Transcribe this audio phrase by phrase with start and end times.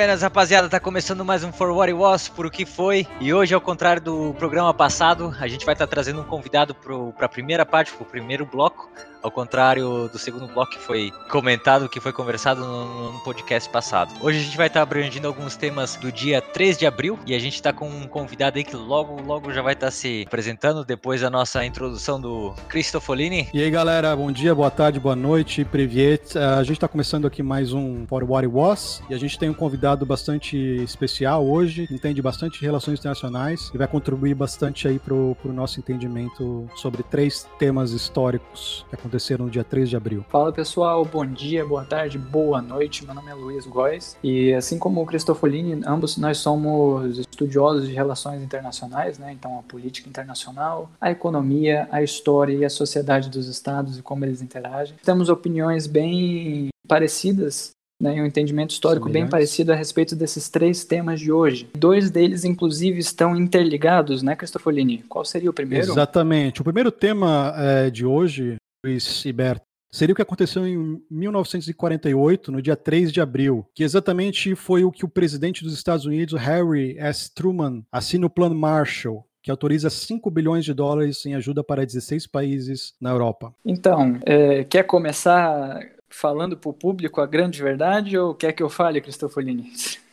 [0.00, 3.06] Buenas, rapaziada, tá começando mais um For What It Was, por o que foi.
[3.20, 6.74] E hoje, ao contrário do programa passado, a gente vai estar tá trazendo um convidado
[6.74, 8.90] para a primeira parte, para o primeiro bloco,
[9.22, 14.14] ao contrário do segundo bloco que foi comentado, que foi conversado no, no podcast passado.
[14.20, 17.34] Hoje a gente vai estar tá abrangindo alguns temas do dia 3 de abril e
[17.34, 20.24] a gente está com um convidado aí que logo, logo já vai estar tá se
[20.26, 23.48] apresentando depois da nossa introdução do Cristofolini.
[23.52, 26.36] E aí, galera, bom dia, boa tarde, boa noite, Privet.
[26.36, 29.38] Uh, a gente está começando aqui mais um For What It Was e a gente
[29.38, 34.98] tem um convidado bastante especial hoje, entende bastante relações internacionais e vai contribuir bastante aí
[34.98, 40.24] para o nosso entendimento sobre três temas históricos que aconteceram no dia 3 de abril.
[40.28, 43.04] Fala pessoal, bom dia, boa tarde, boa noite.
[43.04, 47.94] Meu nome é Luiz Góes e assim como o Cristofolini, ambos nós somos estudiosos de
[47.94, 49.32] relações internacionais, né?
[49.32, 54.24] Então a política internacional, a economia, a história e a sociedade dos estados e como
[54.24, 54.94] eles interagem.
[55.04, 61.20] Temos opiniões bem parecidas né, um entendimento histórico bem parecido a respeito desses três temas
[61.20, 61.68] de hoje.
[61.76, 65.04] Dois deles, inclusive, estão interligados, né, Cristofolini?
[65.06, 65.92] Qual seria o primeiro?
[65.92, 66.62] Exatamente.
[66.62, 72.62] O primeiro tema é, de hoje Luiz Iberto, seria o que aconteceu em 1948, no
[72.62, 76.96] dia 3 de abril, que exatamente foi o que o presidente dos Estados Unidos, Harry
[76.98, 77.32] S.
[77.34, 82.26] Truman, assina o Plano Marshall, que autoriza 5 bilhões de dólares em ajuda para 16
[82.26, 83.54] países na Europa.
[83.64, 88.68] Então, é, quer começar falando para o público a grande verdade ou quer que eu
[88.68, 89.72] fale, Cristofolini?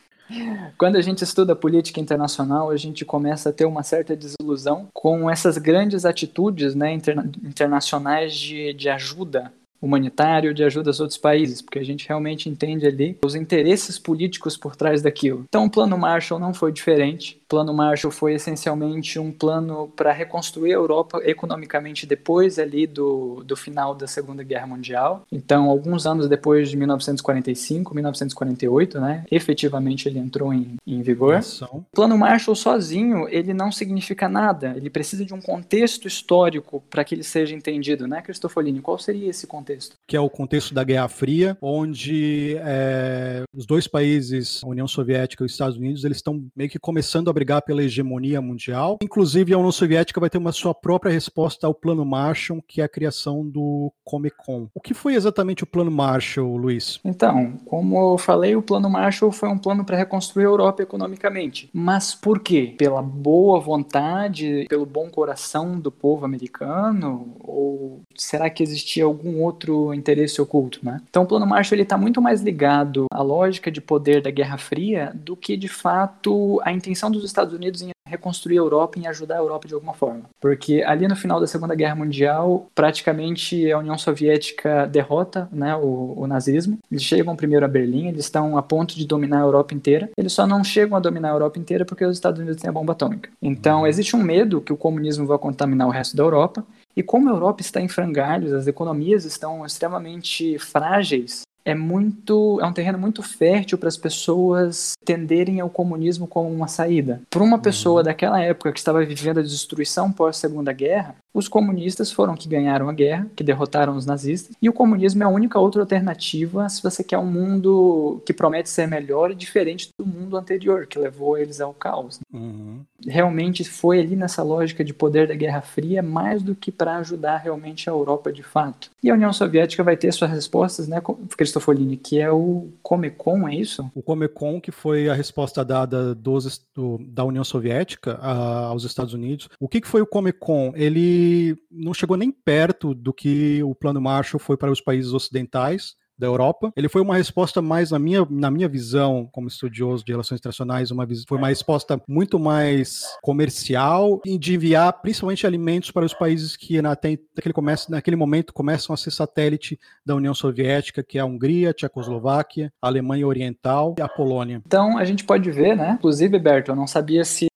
[0.76, 5.30] Quando a gente estuda política internacional, a gente começa a ter uma certa desilusão com
[5.30, 11.62] essas grandes atitudes né, interna internacionais de, de ajuda humanitário, de ajuda aos outros países,
[11.62, 15.44] porque a gente realmente entende ali os interesses políticos por trás daquilo.
[15.48, 17.40] Então, o Plano Marshall não foi diferente.
[17.48, 23.56] Plano Marshall foi essencialmente um plano para reconstruir a Europa economicamente depois ali do, do
[23.56, 25.24] final da Segunda Guerra Mundial.
[25.30, 31.40] Então, alguns anos depois de 1945, 1948, né, efetivamente ele entrou em, em vigor.
[31.72, 34.74] O Plano Marshall sozinho, ele não significa nada.
[34.76, 38.80] Ele precisa de um contexto histórico para que ele seja entendido, né, Cristofolini?
[38.80, 39.67] Qual seria esse contexto?
[40.06, 45.42] Que é o contexto da Guerra Fria, onde é, os dois países, a União Soviética
[45.42, 48.98] e os Estados Unidos, eles estão meio que começando a brigar pela hegemonia mundial.
[49.02, 52.84] Inclusive, a União Soviética vai ter uma sua própria resposta ao Plano Marshall, que é
[52.84, 54.68] a criação do Comecon.
[54.74, 57.00] O que foi exatamente o Plano Marshall, Luiz?
[57.04, 61.68] Então, como eu falei, o Plano Marshall foi um plano para reconstruir a Europa economicamente.
[61.72, 62.74] Mas por quê?
[62.78, 67.36] Pela boa vontade, pelo bom coração do povo americano?
[67.40, 69.57] Ou será que existia algum outro
[69.94, 71.00] interesse oculto, né?
[71.08, 75.12] Então, o Plano Marshall está muito mais ligado à lógica de poder da Guerra Fria
[75.14, 79.36] do que, de fato, a intenção dos Estados Unidos em reconstruir a Europa, em ajudar
[79.36, 80.22] a Europa de alguma forma.
[80.40, 86.14] Porque ali no final da Segunda Guerra Mundial, praticamente a União Soviética derrota né, o,
[86.16, 86.78] o nazismo.
[86.90, 90.10] Eles chegam primeiro a Berlim, eles estão a ponto de dominar a Europa inteira.
[90.16, 92.72] Eles só não chegam a dominar a Europa inteira porque os Estados Unidos têm a
[92.72, 93.30] bomba atômica.
[93.40, 96.64] Então existe um medo que o comunismo vai contaminar o resto da Europa.
[96.98, 102.66] E como a Europa está em frangalhos, as economias estão extremamente frágeis, é muito é
[102.66, 107.20] um terreno muito fértil para as pessoas tenderem ao comunismo como uma saída.
[107.30, 108.04] Para uma pessoa uhum.
[108.04, 112.88] daquela época que estava vivendo a destruição pós Segunda Guerra, os comunistas foram que ganharam
[112.88, 116.82] a guerra, que derrotaram os nazistas, e o comunismo é a única outra alternativa se
[116.82, 121.38] você quer um mundo que promete ser melhor e diferente do mundo anterior, que levou
[121.38, 122.18] eles ao caos.
[122.32, 122.80] Uhum.
[123.06, 127.36] Realmente foi ali nessa lógica de poder da Guerra Fria mais do que para ajudar
[127.36, 128.90] realmente a Europa de fato.
[129.02, 131.00] E a União Soviética vai ter suas respostas, né,
[131.36, 133.88] Cristofolini, que é o Comecon, é isso?
[133.94, 139.14] O Comecon, que foi a resposta dada dos, do, da União Soviética a, aos Estados
[139.14, 139.48] Unidos.
[139.60, 140.72] O que, que foi o Comecon?
[140.74, 141.27] Ele
[141.70, 146.26] não chegou nem perto do que o Plano Marshall foi para os países ocidentais da
[146.26, 146.72] Europa.
[146.76, 150.90] Ele foi uma resposta mais, na minha, na minha visão, como estudioso de relações internacionais,
[150.90, 156.56] uma, foi uma resposta muito mais comercial e de enviar principalmente alimentos para os países
[156.56, 161.26] que naquele, começo, naquele momento começam a ser satélite da União Soviética, que é a
[161.26, 164.62] Hungria, a Tchecoslováquia, a Alemanha Oriental e a Polônia.
[164.66, 165.92] Então a gente pode ver, né?
[165.98, 167.48] Inclusive, Berto, eu não sabia se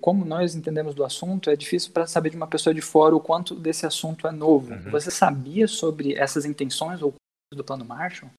[0.00, 3.20] como nós entendemos do assunto, é difícil para saber de uma pessoa de fora o
[3.20, 4.72] quanto desse assunto é novo.
[4.72, 4.90] Uhum.
[4.92, 7.12] Você sabia sobre essas intenções ou
[7.56, 8.30] do plano Marshall?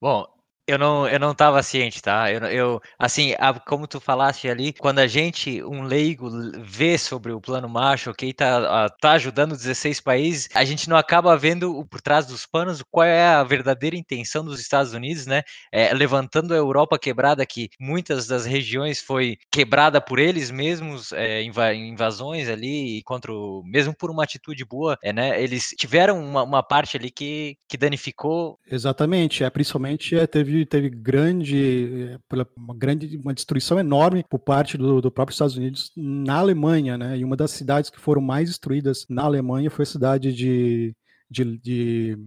[0.00, 0.26] Bom,
[0.66, 2.30] eu não, eu não estava ciente, tá?
[2.30, 6.28] Eu, eu assim, a, como tu falaste ali, quando a gente, um leigo,
[6.58, 11.36] vê sobre o plano Marshall, que está tá ajudando 16 países, a gente não acaba
[11.36, 15.42] vendo por trás dos panos qual é a verdadeira intenção dos Estados Unidos, né?
[15.72, 21.42] É, levantando a Europa quebrada, que muitas das regiões foi quebrada por eles mesmos, é,
[21.42, 25.40] invasões ali, contra o, mesmo por uma atitude boa, é, né?
[25.40, 28.58] Eles tiveram uma, uma parte ali que, que danificou.
[28.68, 32.18] Exatamente, é, principalmente é, teve inclusive teve grande,
[32.56, 37.18] uma grande, uma destruição enorme por parte do, do próprio Estados Unidos na Alemanha, né?
[37.18, 40.94] E uma das cidades que foram mais destruídas na Alemanha foi a cidade de,
[41.30, 42.18] de, de...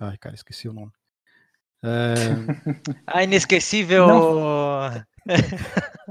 [0.00, 0.92] ai cara, esqueci o nome.
[1.82, 2.14] É...
[3.06, 4.06] a inesquecível.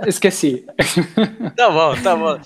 [0.06, 0.66] Esqueci.
[1.56, 2.40] Tá bom, tá bom.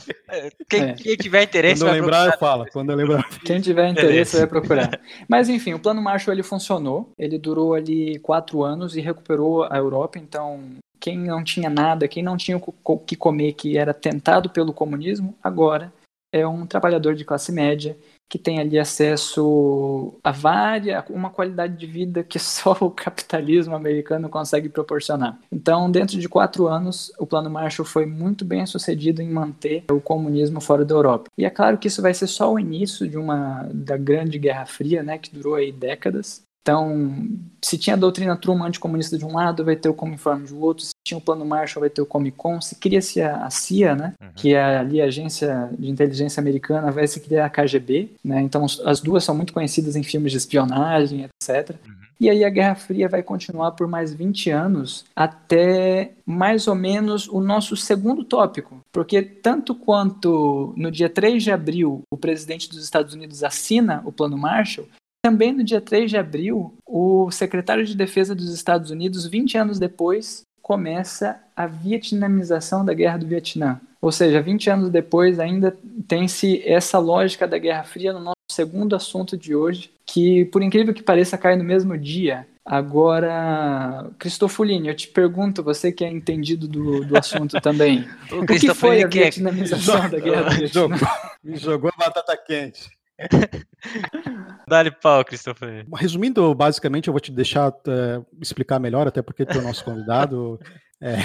[0.70, 0.94] Quem, é.
[0.94, 1.82] quem tiver interesse.
[1.82, 2.34] Quando eu lembrar, procurar.
[2.34, 2.66] eu falo.
[2.72, 3.30] Quando eu lembrar.
[3.46, 5.00] Quem tiver interesse vai procurar.
[5.28, 7.12] Mas enfim, o plano Marshall ele funcionou.
[7.18, 10.18] Ele durou ali quatro anos e recuperou a Europa.
[10.18, 10.62] Então,
[11.00, 15.36] quem não tinha nada, quem não tinha o que comer, que era tentado pelo comunismo,
[15.44, 15.92] agora
[16.32, 17.98] é um trabalhador de classe média
[18.32, 24.30] que tem ali acesso a várias, uma qualidade de vida que só o capitalismo americano
[24.30, 25.38] consegue proporcionar.
[25.52, 30.00] Então, dentro de quatro anos, o Plano Marshall foi muito bem sucedido em manter o
[30.00, 31.30] comunismo fora da Europa.
[31.38, 34.66] E é claro que isso vai ser só o início de uma da grande Guerra
[34.66, 36.42] Fria, né, que durou aí décadas.
[36.62, 37.28] Então,
[37.62, 40.86] se tinha a doutrina Truman anticomunista de um lado, vai ter o Cominform do outro.
[40.86, 42.62] Se tinha o Plano Marshall, vai ter o Comicon.
[42.62, 44.30] Se cria-se a, CIA, né, uhum.
[44.36, 48.12] que é ali a agência de inteligência americana, vai se criar a KGB.
[48.24, 51.72] Né, então, as duas são muito conhecidas em filmes de espionagem, etc.
[51.72, 52.02] Uhum.
[52.22, 57.28] E aí a Guerra Fria vai continuar por mais 20 anos, até mais ou menos
[57.28, 58.80] o nosso segundo tópico.
[58.92, 64.12] Porque tanto quanto no dia 3 de abril o presidente dos Estados Unidos assina o
[64.12, 64.88] Plano Marshall,
[65.22, 69.80] também no dia 3 de abril, o secretário de Defesa dos Estados Unidos, 20 anos
[69.80, 73.80] depois, começa a vietnamização da Guerra do Vietnã.
[74.02, 75.78] Ou seja, 20 anos depois ainda
[76.08, 80.94] tem-se essa lógica da Guerra Fria no nosso segundo assunto de hoje, que por incrível
[80.94, 82.48] que pareça cai no mesmo dia.
[82.66, 88.46] Agora, Cristofolini, eu te pergunto, você que é entendido do, do assunto também, o, o
[88.46, 90.98] que foi a é vietnamização da Guerra do Vietnã?
[91.44, 92.90] Me jogou a batata quente.
[94.68, 95.86] Dá-lhe pau, Christopher.
[95.96, 99.84] Resumindo, basicamente, eu vou te deixar é, explicar melhor, até porque tu é o nosso
[99.84, 100.60] convidado.
[101.04, 101.18] É.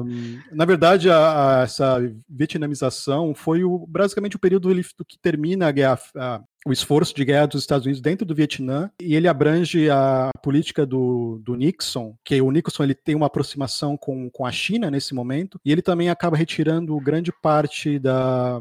[0.00, 1.98] Um, na verdade, a, a, essa
[2.28, 7.24] vietnamização foi o, basicamente o período do que termina a guerra, a, o esforço de
[7.24, 12.16] guerra dos Estados Unidos dentro do Vietnã, e ele abrange a política do, do Nixon,
[12.24, 15.82] que o Nixon ele tem uma aproximação com, com a China nesse momento, e ele
[15.82, 18.60] também acaba retirando grande parte da,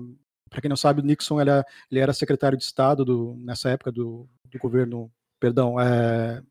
[0.49, 1.51] para quem não sabe, o Nixon ele,
[1.91, 6.41] ele era secretário de Estado do, nessa época do, do governo, perdão, é,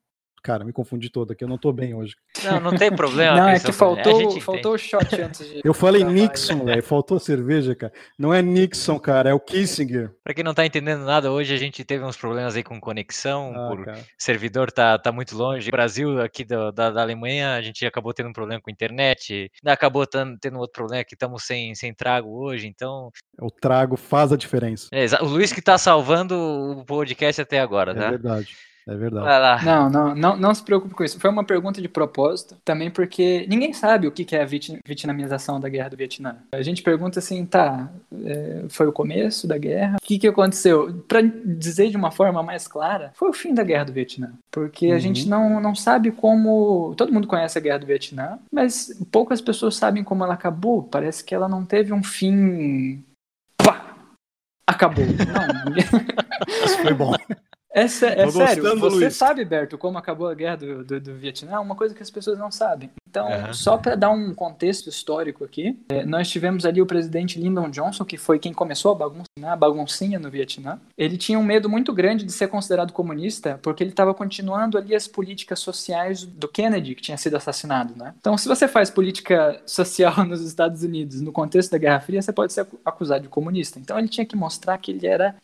[0.45, 2.15] Cara, me confundi todo aqui, eu não tô bem hoje.
[2.45, 3.35] Não, não tem problema.
[3.35, 5.63] não, é que faltou, faltou o shot antes de.
[5.65, 7.91] Eu falei Nixon, velho, faltou cerveja, cara.
[8.19, 10.15] Não é Nixon, cara, é o Kissinger.
[10.23, 13.55] Pra quem não tá entendendo nada, hoje a gente teve uns problemas aí com conexão,
[13.57, 13.87] ah, por
[14.19, 15.71] servidor tá, tá muito longe.
[15.71, 19.51] Brasil, aqui do, da, da, Alemanha, a gente acabou tendo um problema com a internet,
[19.65, 23.11] acabou tendo, tendo outro problema que estamos sem, sem trago hoje, então.
[23.41, 24.89] O trago faz a diferença.
[24.93, 28.07] É, o Luiz que tá salvando o podcast até agora, é tá?
[28.09, 28.74] É verdade.
[28.87, 29.65] É verdade.
[29.65, 31.19] Não, não, não, não se preocupe com isso.
[31.19, 35.69] Foi uma pergunta de propósito, também porque ninguém sabe o que é a vietnamização da
[35.69, 36.37] guerra do Vietnã.
[36.53, 37.91] A gente pergunta assim, tá,
[38.25, 39.97] é, foi o começo da guerra?
[39.97, 41.03] O que, que aconteceu?
[41.09, 44.33] Para dizer de uma forma mais clara, foi o fim da guerra do Vietnã.
[44.51, 44.95] Porque uhum.
[44.95, 46.95] a gente não, não sabe como.
[46.97, 50.83] Todo mundo conhece a guerra do Vietnã, mas poucas pessoas sabem como ela acabou.
[50.83, 53.03] Parece que ela não teve um fim.
[53.57, 53.97] Pá!
[54.67, 55.05] Acabou.
[55.07, 55.75] Não.
[56.65, 57.15] Isso foi bom.
[57.75, 59.17] É, é sério, você Luiz.
[59.17, 61.55] sabe, Berto, como acabou a guerra do, do, do Vietnã?
[61.55, 62.89] É uma coisa que as pessoas não sabem.
[63.11, 63.53] Então, uhum.
[63.53, 68.05] só para dar um contexto histórico aqui, é, nós tivemos ali o presidente Lyndon Johnson,
[68.05, 70.81] que foi quem começou a bagunça, né, a baguncinha no Vietnã.
[70.97, 74.95] Ele tinha um medo muito grande de ser considerado comunista, porque ele estava continuando ali
[74.95, 78.15] as políticas sociais do Kennedy, que tinha sido assassinado, né?
[78.21, 82.33] Então, se você faz política social nos Estados Unidos no contexto da Guerra Fria, você
[82.33, 83.81] pode ser acusado de comunista.
[83.81, 85.35] Então, ele tinha que mostrar que ele era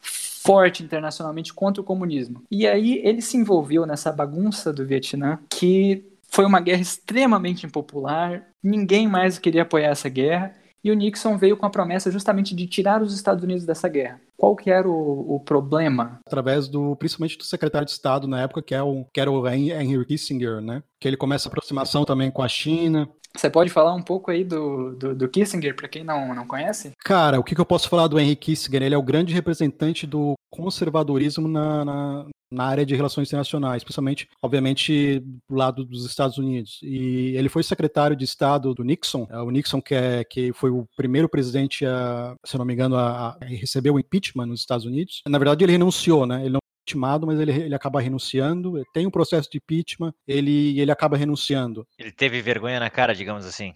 [0.50, 2.42] forte internacionalmente contra o comunismo.
[2.50, 8.46] E aí ele se envolveu nessa bagunça do Vietnã, que foi uma guerra extremamente impopular,
[8.62, 12.66] ninguém mais queria apoiar essa guerra, e o Nixon veio com a promessa justamente de
[12.66, 14.20] tirar os Estados Unidos dessa guerra.
[14.36, 16.18] Qual que era o, o problema?
[16.26, 19.46] Através do, principalmente do secretário de Estado na época, que, é o, que era o
[19.46, 20.82] Henry Kissinger, né?
[20.98, 23.06] Que ele começa a aproximação também com a China.
[23.36, 26.92] Você pode falar um pouco aí do, do, do Kissinger, para quem não, não conhece?
[27.04, 28.82] Cara, o que, que, eu posso falar do Henry Kissinger?
[28.82, 34.28] Ele é o grande representante do conservadorismo na, na, na área de relações internacionais, principalmente,
[34.42, 36.80] obviamente, do lado dos Estados Unidos.
[36.82, 40.70] E ele foi secretário de Estado do Nixon, é, o Nixon que, é, que foi
[40.70, 44.84] o primeiro presidente, a, se não me engano, a, a receber o impeachment nos Estados
[44.84, 45.22] Unidos.
[45.28, 46.44] Na verdade, ele renunciou, né?
[46.44, 46.56] Ele
[46.90, 48.82] impeachmentado, mas ele, ele acaba renunciando.
[48.92, 51.86] Tem um processo de impeachment, ele, ele acaba renunciando.
[51.98, 53.74] Ele teve vergonha na cara, digamos assim.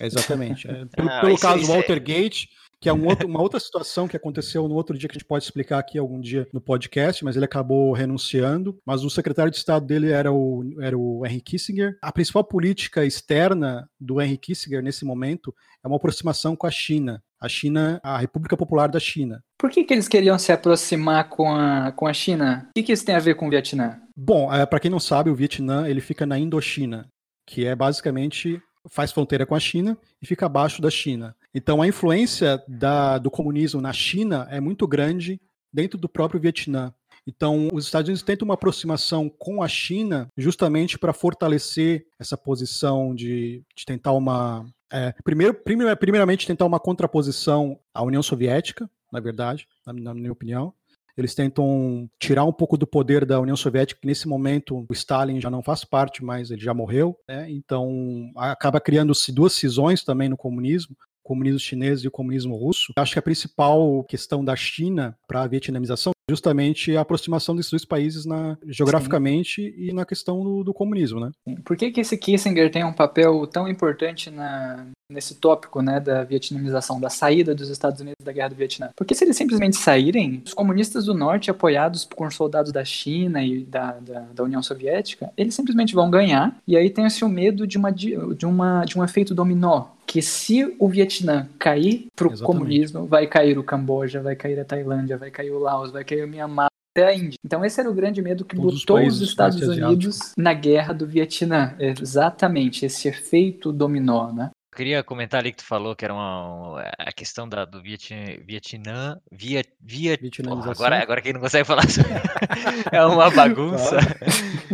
[0.00, 0.68] Exatamente.
[0.68, 3.58] É, pelo, ah, pelo isso, caso isso Watergate, é que é um outro, uma outra
[3.58, 6.60] situação que aconteceu no outro dia que a gente pode explicar aqui algum dia no
[6.60, 8.78] podcast, mas ele acabou renunciando.
[8.84, 11.96] Mas o secretário de Estado dele era o, era o Henry Kissinger.
[12.02, 17.22] A principal política externa do Henry Kissinger nesse momento é uma aproximação com a China.
[17.40, 19.42] A China, a República Popular da China.
[19.58, 22.66] Por que, que eles queriam se aproximar com a, com a China?
[22.70, 24.00] O que, que isso tem a ver com o Vietnã?
[24.16, 27.08] Bom, é, para quem não sabe, o Vietnã ele fica na Indochina,
[27.46, 31.34] que é basicamente faz fronteira com a China e fica abaixo da China.
[31.54, 35.40] Então a influência da, do comunismo na China é muito grande
[35.72, 36.92] dentro do próprio Vietnã.
[37.26, 43.14] Então, os Estados Unidos tentam uma aproximação com a China justamente para fortalecer essa posição
[43.14, 44.64] de, de tentar uma.
[44.92, 45.54] É, primeiro,
[45.98, 50.72] primeiramente, tentar uma contraposição à União Soviética, na verdade, na, na minha opinião.
[51.16, 55.40] Eles tentam tirar um pouco do poder da União Soviética, que nesse momento o Stalin
[55.40, 57.16] já não faz parte, mas ele já morreu.
[57.26, 57.50] Né?
[57.50, 62.92] Então acaba criando-se duas cisões também no comunismo o comunismo chinês e o comunismo russo.
[62.96, 67.84] Acho que a principal questão da China para a vietnamização justamente a aproximação desses dois
[67.84, 69.74] países na, geograficamente Sim.
[69.76, 71.30] e na questão do, do comunismo, né?
[71.64, 76.24] Por que, que esse Kissinger tem um papel tão importante na, nesse tópico, né, da
[76.24, 78.90] vietnamização, da saída dos Estados Unidos da Guerra do Vietnã?
[78.96, 83.62] Porque se eles simplesmente saírem, os comunistas do Norte, apoiados por soldados da China e
[83.64, 87.78] da, da, da União Soviética, eles simplesmente vão ganhar, e aí tem-se o medo de,
[87.78, 93.06] uma, de, uma, de um efeito dominó, que se o Vietnã cair para o comunismo,
[93.06, 96.68] vai cair o Camboja, vai cair a Tailândia, vai cair o Laos, vai cair Myanmar,
[96.96, 97.38] até a Índia.
[97.44, 100.94] Então esse era o grande medo que Todos botou os, os Estados Unidos na guerra
[100.94, 101.76] do Vietnã.
[101.78, 104.50] Exatamente, esse efeito dominó, né?
[104.72, 108.24] Eu queria comentar ali que tu falou que era uma, a questão da, do Vietnã,
[108.46, 111.82] Vietnã via, via porra, agora, agora quem não consegue falar
[112.92, 113.96] é uma bagunça.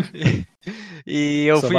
[1.07, 1.77] e eu fui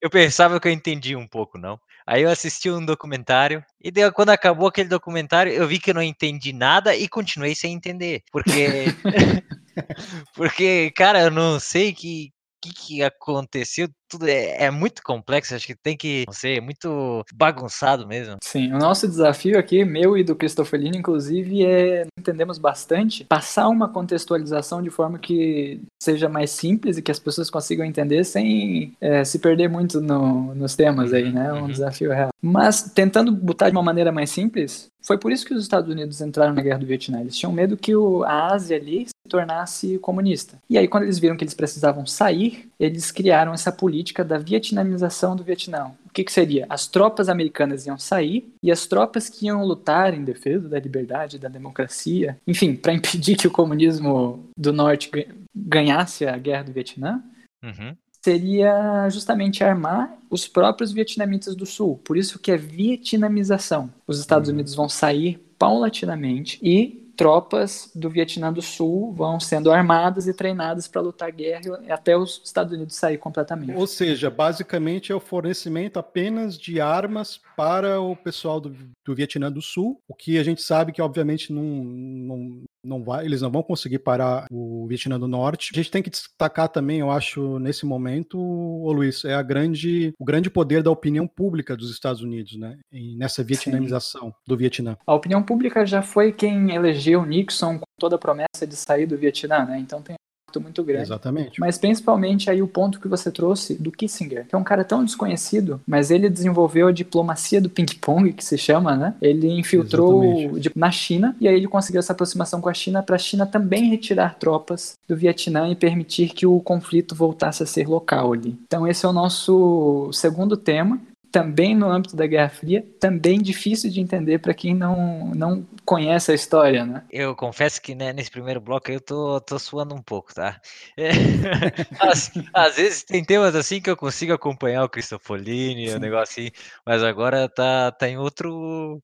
[0.00, 1.78] eu pensava que eu entendi um pouco, não.
[2.06, 5.94] Aí eu assisti um documentário e daí, quando acabou aquele documentário, eu vi que eu
[5.94, 8.22] não entendi nada e continuei sem entender.
[8.30, 8.86] Porque
[10.34, 12.32] porque, cara, eu não sei que
[12.62, 16.60] que, que aconteceu, tudo é, é, muito complexo, acho que tem que, não sei, é
[16.60, 18.36] muito bagunçado mesmo.
[18.42, 23.88] Sim, o nosso desafio aqui, meu e do Cristofelino, inclusive, é, entendemos bastante, passar uma
[23.88, 29.24] contextualização de forma que seja mais simples e que as pessoas consigam entender sem é,
[29.24, 31.46] se perder muito no, nos temas aí, né?
[31.46, 31.68] É um uhum.
[31.68, 32.28] desafio real.
[32.40, 36.20] Mas, tentando botar de uma maneira mais simples, foi por isso que os Estados Unidos
[36.20, 37.20] entraram na guerra do Vietnã.
[37.20, 40.56] Eles tinham medo que o, a Ásia ali se tornasse comunista.
[40.68, 45.36] E aí, quando eles viram que eles precisavam sair, eles criaram essa política da vietnamização
[45.36, 45.92] do Vietnã.
[46.04, 46.66] O que, que seria?
[46.68, 51.38] As tropas americanas iam sair e as tropas que iam lutar em defesa da liberdade,
[51.38, 55.10] da democracia, enfim, para impedir que o comunismo do norte
[55.54, 57.22] ganhasse a guerra do Vietnã,
[57.62, 62.00] uhum seria justamente armar os próprios vietnamitas do sul.
[62.04, 63.92] Por isso que é vietnamização.
[64.06, 64.54] Os Estados uhum.
[64.54, 70.88] Unidos vão sair paulatinamente e tropas do Vietnã do Sul vão sendo armadas e treinadas
[70.88, 73.76] para lutar guerra até os Estados Unidos sair completamente.
[73.76, 78.74] Ou seja, basicamente é o fornecimento apenas de armas para o pessoal do,
[79.04, 83.24] do Vietnã do Sul, o que a gente sabe que obviamente não, não, não vai,
[83.24, 85.70] eles não vão conseguir parar o Vietnã do Norte.
[85.72, 90.12] A gente tem que destacar também, eu acho, nesse momento, o Luiz, é a grande,
[90.18, 92.78] o grande poder da opinião pública dos Estados Unidos, né?
[92.92, 94.34] E nessa vietnamização Sim.
[94.46, 94.96] do Vietnã.
[95.06, 99.16] A opinião pública já foi quem elegeu Nixon com toda a promessa de sair do
[99.16, 99.78] Vietnã, né?
[99.78, 100.16] Então tem
[100.60, 101.02] muito grande.
[101.02, 101.60] Exatamente.
[101.60, 105.04] Mas principalmente aí o ponto que você trouxe do Kissinger, que é um cara tão
[105.04, 109.14] desconhecido, mas ele desenvolveu a diplomacia do ping-pong, que se chama, né?
[109.20, 113.18] Ele infiltrou na China e aí ele conseguiu essa aproximação com a China para a
[113.18, 118.32] China também retirar tropas do Vietnã e permitir que o conflito voltasse a ser local
[118.32, 118.56] ali.
[118.66, 121.00] Então esse é o nosso segundo tema
[121.32, 126.30] também no âmbito da Guerra Fria, também difícil de entender para quem não, não conhece
[126.30, 127.02] a história, né?
[127.10, 130.60] Eu confesso que né, nesse primeiro bloco eu tô, tô suando um pouco, tá?
[130.94, 131.08] É,
[131.98, 136.50] às, às, vezes tem temas assim que eu consigo acompanhar o Cristofolini, o negócio assim,
[136.84, 139.00] mas agora tá, tá em outro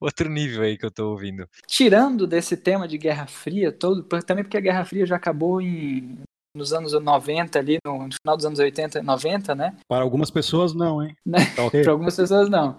[0.00, 1.48] outro nível aí que eu tô ouvindo.
[1.66, 6.18] Tirando desse tema de Guerra Fria todo, também porque a Guerra Fria já acabou em
[6.56, 9.74] nos anos 90 ali, no, final dos anos 80, 90, né?
[9.86, 11.14] Para algumas pessoas não, hein?
[11.24, 11.38] Né?
[11.54, 11.82] Tá okay.
[11.84, 12.76] Para algumas pessoas não.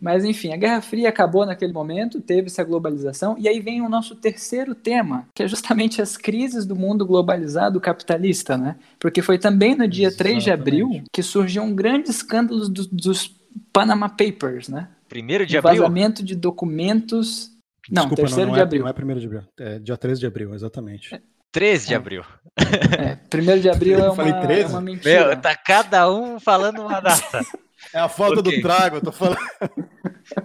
[0.00, 3.88] Mas enfim, a Guerra Fria acabou naquele momento, teve essa globalização, e aí vem o
[3.88, 8.76] nosso terceiro tema, que é justamente as crises do mundo globalizado capitalista, né?
[8.98, 10.42] Porque foi também no dia Exatamente.
[10.42, 13.36] 3 de abril que surgiu um grande escândalo do, dos
[13.72, 14.88] Panama Papers, né?
[15.08, 15.82] Primeiro de abril?
[15.82, 17.56] Vazamento de documentos...
[17.90, 18.82] Não, Desculpa, terceiro não, não de é, abril.
[18.82, 21.14] Não é primeiro de abril, é dia 13 de abril, exatamente.
[21.14, 21.22] É.
[21.58, 21.96] 13 de é.
[21.96, 22.24] abril.
[22.56, 25.26] É, 1 de abril é uma, é uma mentira.
[25.26, 27.40] Meu, tá cada um falando uma data.
[27.94, 28.56] É a falta Ok.
[28.56, 29.38] do trago, eu tô falando.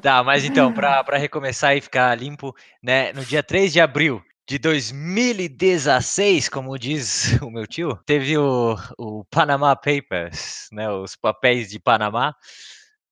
[0.02, 4.60] Tá, mas então, para recomeçar e ficar limpo, né, no dia 3 de abril de
[4.60, 11.80] 2016, como diz o meu tio, teve o, o Panama Papers, né, os papéis de
[11.80, 12.36] Panamá.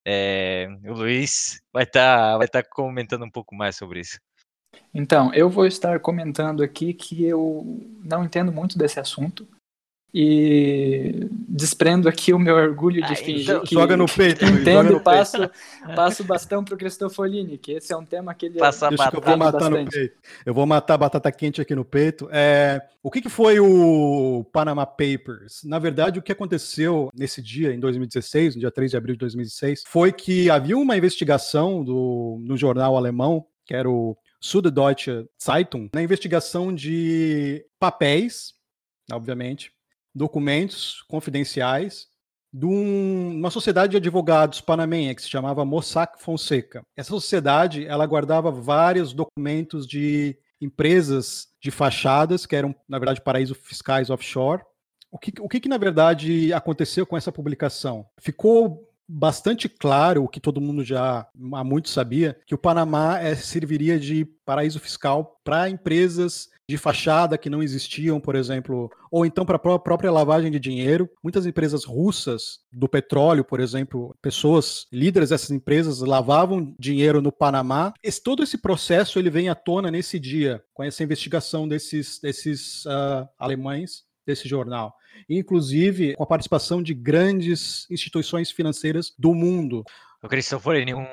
[0.06, 4.18] É, o Luiz vai estar vai tá comentando um pouco mais sobre isso.
[4.94, 9.46] Então, eu vou estar comentando aqui que eu não entendo muito desse assunto
[10.14, 14.60] e desprendo aqui o meu orgulho de Ah, fingir então que Joga no peito, joga
[14.60, 15.50] entendo no e passo,
[15.96, 19.10] passo o bastão pro Cristofolini, que esse é um tema que ele Passa a Deixa
[19.10, 19.96] que eu batata vou matar no bastante.
[19.96, 20.14] peito.
[20.44, 22.28] Eu vou matar a batata quente aqui no peito.
[22.30, 25.62] É, o que, que foi o Panama Papers?
[25.64, 29.20] Na verdade, o que aconteceu nesse dia, em 2016, no dia 3 de abril de
[29.20, 35.88] 2016, foi que havia uma investigação do, no jornal alemão, que era o Süddeutsche Zeitung,
[35.94, 38.54] na investigação de papéis,
[39.12, 39.72] obviamente,
[40.14, 42.08] documentos confidenciais
[42.52, 46.82] de um- uma sociedade de advogados panamenha que se chamava Mossack Fonseca.
[46.94, 53.56] Essa sociedade ela guardava vários documentos de empresas de fachadas que eram na verdade paraísos
[53.56, 54.62] fiscais offshore.
[55.10, 58.06] O que, o que, que na verdade aconteceu com essa publicação?
[58.20, 63.34] Ficou bastante claro o que todo mundo já há muito sabia que o Panamá eh,
[63.34, 69.44] serviria de paraíso fiscal para empresas de fachada que não existiam, por exemplo, ou então
[69.44, 71.10] para a própria lavagem de dinheiro.
[71.22, 77.92] Muitas empresas russas do petróleo, por exemplo, pessoas líderes dessas empresas lavavam dinheiro no Panamá.
[78.02, 82.86] Esse, todo esse processo ele vem à tona nesse dia, com essa investigação desses, desses
[82.86, 84.94] ah, alemães desse jornal,
[85.28, 89.84] inclusive com a participação de grandes instituições financeiras do mundo.
[90.22, 91.06] O Cristofolini, um,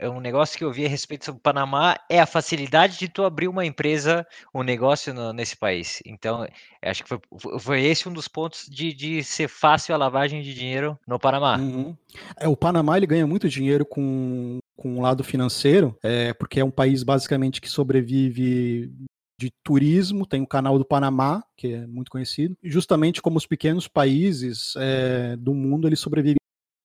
[0.00, 3.08] é um negócio que eu vi a respeito sobre o Panamá é a facilidade de
[3.08, 4.24] tu abrir uma empresa,
[4.54, 6.00] um negócio no- nesse país.
[6.06, 6.46] Então,
[6.82, 10.40] acho que foi, foi- foi esse um dos pontos de, de ser fácil a lavagem
[10.40, 11.56] de dinheiro no Panamá.
[11.58, 11.96] Uhum.
[12.38, 16.64] É, o Panamá ele ganha muito dinheiro com, com o lado financeiro, é, porque é
[16.64, 18.92] um país basicamente que sobrevive
[19.38, 23.86] de turismo, tem o canal do Panamá, que é muito conhecido, justamente como os pequenos
[23.86, 26.38] países é, do mundo, eles sobrevivem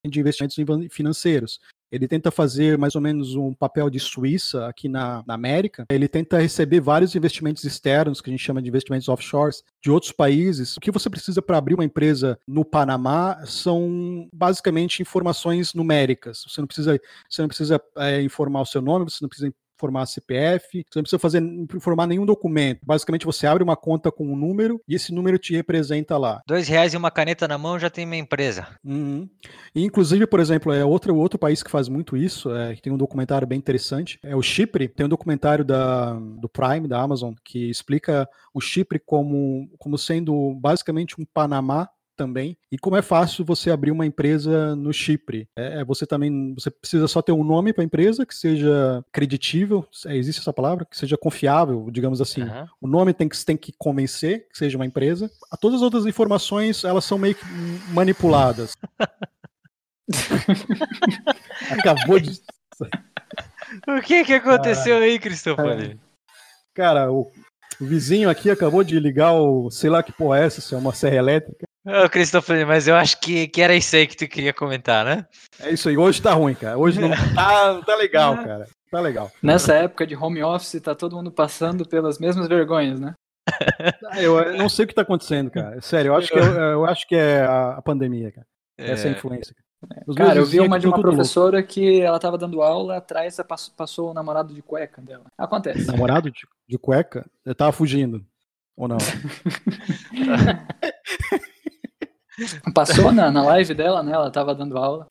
[0.05, 0.57] de investimentos
[0.91, 1.59] financeiros.
[1.93, 5.85] Ele tenta fazer mais ou menos um papel de Suíça aqui na, na América.
[5.91, 10.11] Ele tenta receber vários investimentos externos, que a gente chama de investimentos offshores, de outros
[10.11, 10.75] países.
[10.75, 16.43] O que você precisa para abrir uma empresa no Panamá são basicamente informações numéricas.
[16.47, 20.05] Você não precisa, você não precisa é, informar o seu nome, você não precisa informar
[20.05, 22.79] CPF, você não precisa fazer informar nenhum documento.
[22.85, 26.41] Basicamente, você abre uma conta com um número e esse número te representa lá.
[26.47, 28.67] Dois reais e uma caneta na mão já tem minha empresa.
[28.83, 29.29] Uhum.
[29.75, 32.93] E, inclusive, por exemplo, é outro, outro país que faz muito isso, é, que tem
[32.93, 34.87] um documentário bem interessante, é o Chipre.
[34.87, 40.55] Tem um documentário da, do Prime, da Amazon, que explica o Chipre como, como sendo
[40.55, 45.47] basicamente um Panamá também e como é fácil você abrir uma empresa no Chipre.
[45.55, 49.03] É, é, você também você precisa só ter um nome para a empresa que seja
[49.11, 52.41] creditível, é, existe essa palavra, que seja confiável, digamos assim.
[52.41, 52.67] Aham.
[52.81, 55.29] O nome tem que, tem que convencer que seja uma empresa.
[55.51, 57.45] A todas as outras informações, elas são meio que
[57.93, 58.75] manipuladas.
[61.71, 62.41] Acabou de.
[63.87, 65.99] O que que aconteceu aí, Cristofolini?
[66.73, 67.31] Cara, o,
[67.79, 69.69] o vizinho aqui acabou de ligar o.
[69.69, 71.65] Sei lá que porra é essa, se é uma serra elétrica.
[71.85, 75.25] Ô, Cristofolini, mas eu acho que, que era isso aí que tu queria comentar, né?
[75.59, 75.97] É isso aí.
[75.97, 76.77] Hoje tá ruim, cara.
[76.77, 78.67] Hoje não tá, tá legal, cara.
[78.89, 79.31] Tá legal.
[79.41, 83.13] Nessa época de home office, tá todo mundo passando pelas mesmas vergonhas, né?
[84.09, 85.81] Ah, Eu, não sei o que tá acontecendo, cara.
[85.81, 88.47] Sério, eu acho que, eu, eu acho que é a, pandemia, cara.
[88.77, 89.55] Essa é a É, influência.
[90.07, 91.17] Os Cara, eu vi uma de uma tudo louco.
[91.17, 95.25] professora que ela tava dando aula, atrás passou, passou o namorado de cueca dela.
[95.37, 95.85] Acontece.
[95.87, 97.25] Namorado de, de cueca?
[97.43, 98.23] Eu tava fugindo.
[98.77, 98.97] Ou não?
[102.73, 104.11] Passou na, na live dela, né?
[104.13, 105.07] Ela tava dando aula.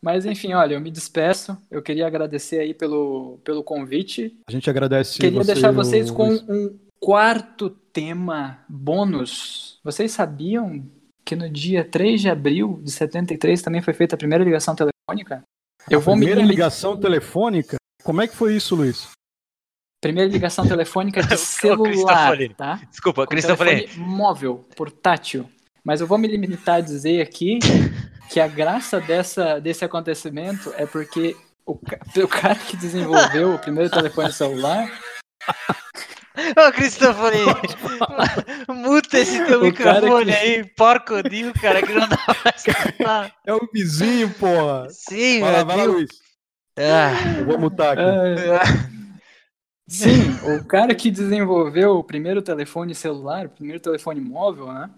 [0.00, 1.56] Mas enfim, olha, eu me despeço.
[1.70, 4.38] Eu queria agradecer aí pelo, pelo convite.
[4.48, 9.78] A gente agradece queria você, deixar vocês o- com um quarto tema bônus.
[9.84, 10.84] Vocês sabiam
[11.24, 15.42] que no dia 3 de abril de 73 também foi feita a primeira ligação telefônica?
[15.90, 17.76] Eu A vou me primeira limi- ligação telefônica?
[18.02, 19.08] Como é que foi isso, Luiz?
[20.02, 22.80] Primeira ligação telefônica de celular, tá?
[22.90, 25.48] Desculpa, Com telefone móvel, portátil.
[25.84, 27.58] Mas eu vou me limitar a dizer aqui
[28.30, 33.90] que a graça dessa, desse acontecimento é porque o, o cara que desenvolveu o primeiro
[33.90, 34.90] telefone celular,
[36.36, 37.44] Ô, Cristofolini,
[38.68, 43.32] muta esse teu O microfone que- aí, porcodinho, cara, que não dá pra escutar.
[43.46, 44.88] É o vizinho, porra.
[44.90, 45.94] Sim, Vai lá, meu vai lá, Deus.
[45.96, 46.10] Luiz.
[46.76, 48.02] Ah, Eu vou mutar aqui.
[48.02, 48.60] é,
[49.86, 54.90] sim, o cara que desenvolveu o primeiro telefone celular, o primeiro telefone móvel, né?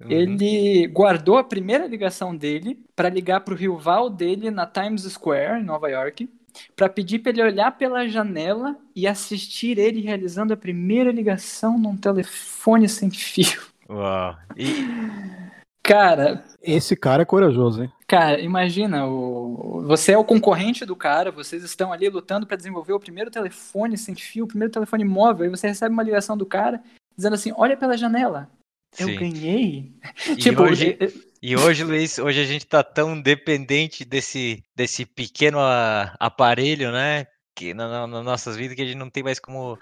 [0.00, 0.10] Uhum.
[0.10, 5.60] Ele guardou a primeira ligação dele para ligar para o rival dele na Times Square,
[5.60, 6.28] em Nova York,
[6.74, 11.96] para pedir para ele olhar pela janela e assistir ele realizando a primeira ligação num
[11.96, 13.62] telefone sem fio.
[13.88, 14.36] Uau!
[14.56, 14.86] E...
[15.82, 16.42] Cara.
[16.62, 17.92] Esse cara é corajoso, hein?
[18.06, 19.82] Cara, imagina, o...
[19.86, 23.98] você é o concorrente do cara, vocês estão ali lutando para desenvolver o primeiro telefone
[23.98, 26.82] sem fio, o primeiro telefone móvel, e você recebe uma ligação do cara
[27.14, 28.48] dizendo assim: olha pela janela.
[28.98, 29.16] Eu Sim.
[29.16, 29.92] ganhei?
[30.28, 30.96] E tipo, hoje,
[31.42, 35.58] e hoje, Luiz, hoje a gente tá tão dependente desse, desse pequeno
[36.18, 37.26] aparelho, né?
[37.54, 39.78] Que nas na nossas vidas que a gente não tem mais como.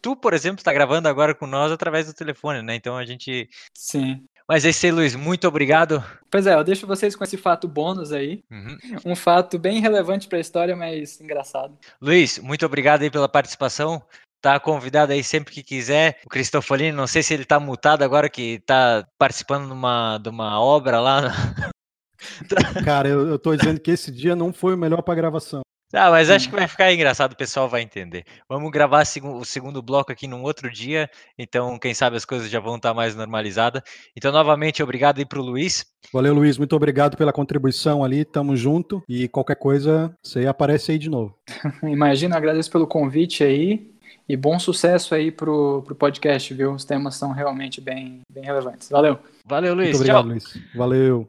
[0.00, 2.74] Tu, por exemplo, está gravando agora com nós através do telefone, né?
[2.74, 3.48] Então a gente.
[3.74, 4.24] Sim.
[4.48, 5.14] Mas é isso aí, Luiz.
[5.14, 6.02] Muito obrigado.
[6.30, 8.42] Pois é, eu deixo vocês com esse fato bônus aí.
[8.50, 8.78] Uhum.
[9.12, 11.76] Um fato bem relevante para a história, mas engraçado.
[12.00, 14.02] Luiz, muito obrigado aí pela participação
[14.42, 16.18] tá convidado aí sempre que quiser.
[16.26, 20.28] O Cristofolini, não sei se ele tá mutado agora que tá participando de uma, de
[20.28, 21.22] uma obra lá.
[22.84, 25.62] Cara, eu, eu tô dizendo que esse dia não foi o melhor para gravação.
[25.94, 28.24] Ah, mas acho que vai ficar engraçado, o pessoal vai entender.
[28.48, 32.58] Vamos gravar o segundo bloco aqui num outro dia, então quem sabe as coisas já
[32.58, 33.82] vão estar tá mais normalizadas.
[34.16, 35.84] Então, novamente, obrigado aí pro Luiz.
[36.10, 40.98] Valeu, Luiz, muito obrigado pela contribuição ali, tamo junto, e qualquer coisa, você aparece aí
[40.98, 41.36] de novo.
[41.84, 43.92] Imagina, agradeço pelo convite aí,
[44.32, 46.72] e bom sucesso aí pro, pro podcast, viu?
[46.72, 48.88] Os temas são realmente bem, bem relevantes.
[48.88, 49.18] Valeu.
[49.44, 49.88] Valeu, Luiz.
[49.88, 50.30] Muito obrigado, Tchau.
[50.30, 50.74] Luiz.
[50.74, 51.28] Valeu.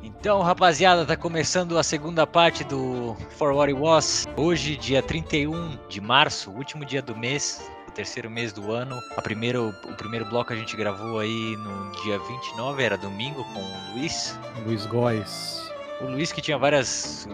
[0.00, 4.26] Então, rapaziada, tá começando a segunda parte do For What It Was.
[4.36, 8.96] Hoje, dia 31 de março, último dia do mês, o terceiro mês do ano.
[9.16, 13.58] A primeiro, o primeiro bloco a gente gravou aí no dia 29, era domingo, com
[13.58, 14.38] o Luiz.
[14.64, 15.67] Luiz Góes.
[16.00, 17.26] O Luiz que tinha várias,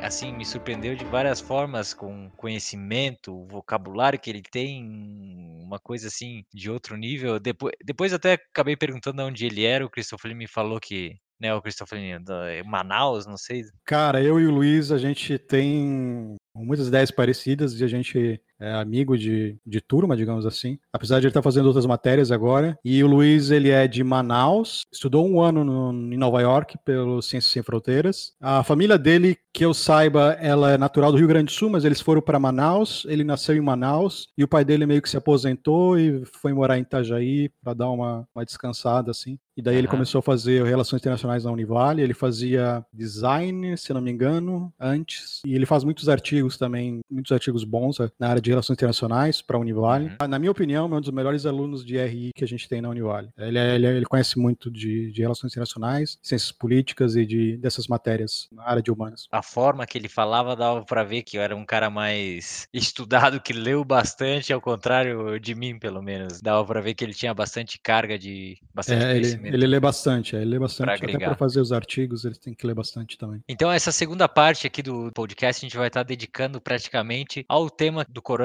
[0.00, 4.84] assim, me surpreendeu de várias formas com conhecimento, o vocabulário que ele tem,
[5.60, 7.40] uma coisa assim de outro nível.
[7.40, 11.60] Depois, depois até acabei perguntando onde ele era, o Christopher me falou que né, o
[12.22, 13.64] da Manaus, não sei.
[13.84, 18.74] Cara, eu e o Luiz, a gente tem muitas ideias parecidas e a gente é
[18.74, 20.78] amigo de, de turma, digamos assim.
[20.92, 22.78] Apesar de ele estar fazendo outras matérias agora.
[22.84, 27.20] E o Luiz, ele é de Manaus, estudou um ano no, em Nova York pelo
[27.20, 28.32] Ciências Sem Fronteiras.
[28.40, 31.84] A família dele, que eu saiba, ela é natural do Rio Grande do Sul, mas
[31.84, 33.06] eles foram para Manaus.
[33.08, 36.78] Ele nasceu em Manaus e o pai dele meio que se aposentou e foi morar
[36.78, 39.38] em Itajaí para dar uma, uma descansada, assim.
[39.56, 39.78] E daí uhum.
[39.78, 42.02] ele começou a fazer relações internacionais na Univale.
[42.02, 45.40] Ele fazia design, se não me engano, antes.
[45.46, 49.42] E ele faz muitos artigos também, muitos artigos bons eh, na área de relações internacionais
[49.42, 50.06] para a Univale.
[50.20, 50.28] Uhum.
[50.28, 52.88] Na minha opinião, é um dos melhores alunos de RI que a gente tem na
[52.88, 53.28] Univale.
[53.38, 57.56] Ele, é, ele, é, ele conhece muito de, de, relações internacionais, ciências políticas e de,
[57.56, 59.26] dessas matérias na área de humanas.
[59.30, 63.40] A forma que ele falava dava para ver que eu era um cara mais estudado,
[63.40, 66.40] que leu bastante, ao contrário de mim, pelo menos.
[66.40, 69.16] Dava para ver que ele tinha bastante carga de bastante é.
[69.16, 70.86] Ele, ele lê bastante, é, ele lê bastante.
[70.86, 73.42] Pra até para fazer os artigos, ele tem que ler bastante também.
[73.48, 78.04] Então, essa segunda parte aqui do podcast, a gente vai estar dedicando praticamente ao tema
[78.08, 78.43] do coronavírus,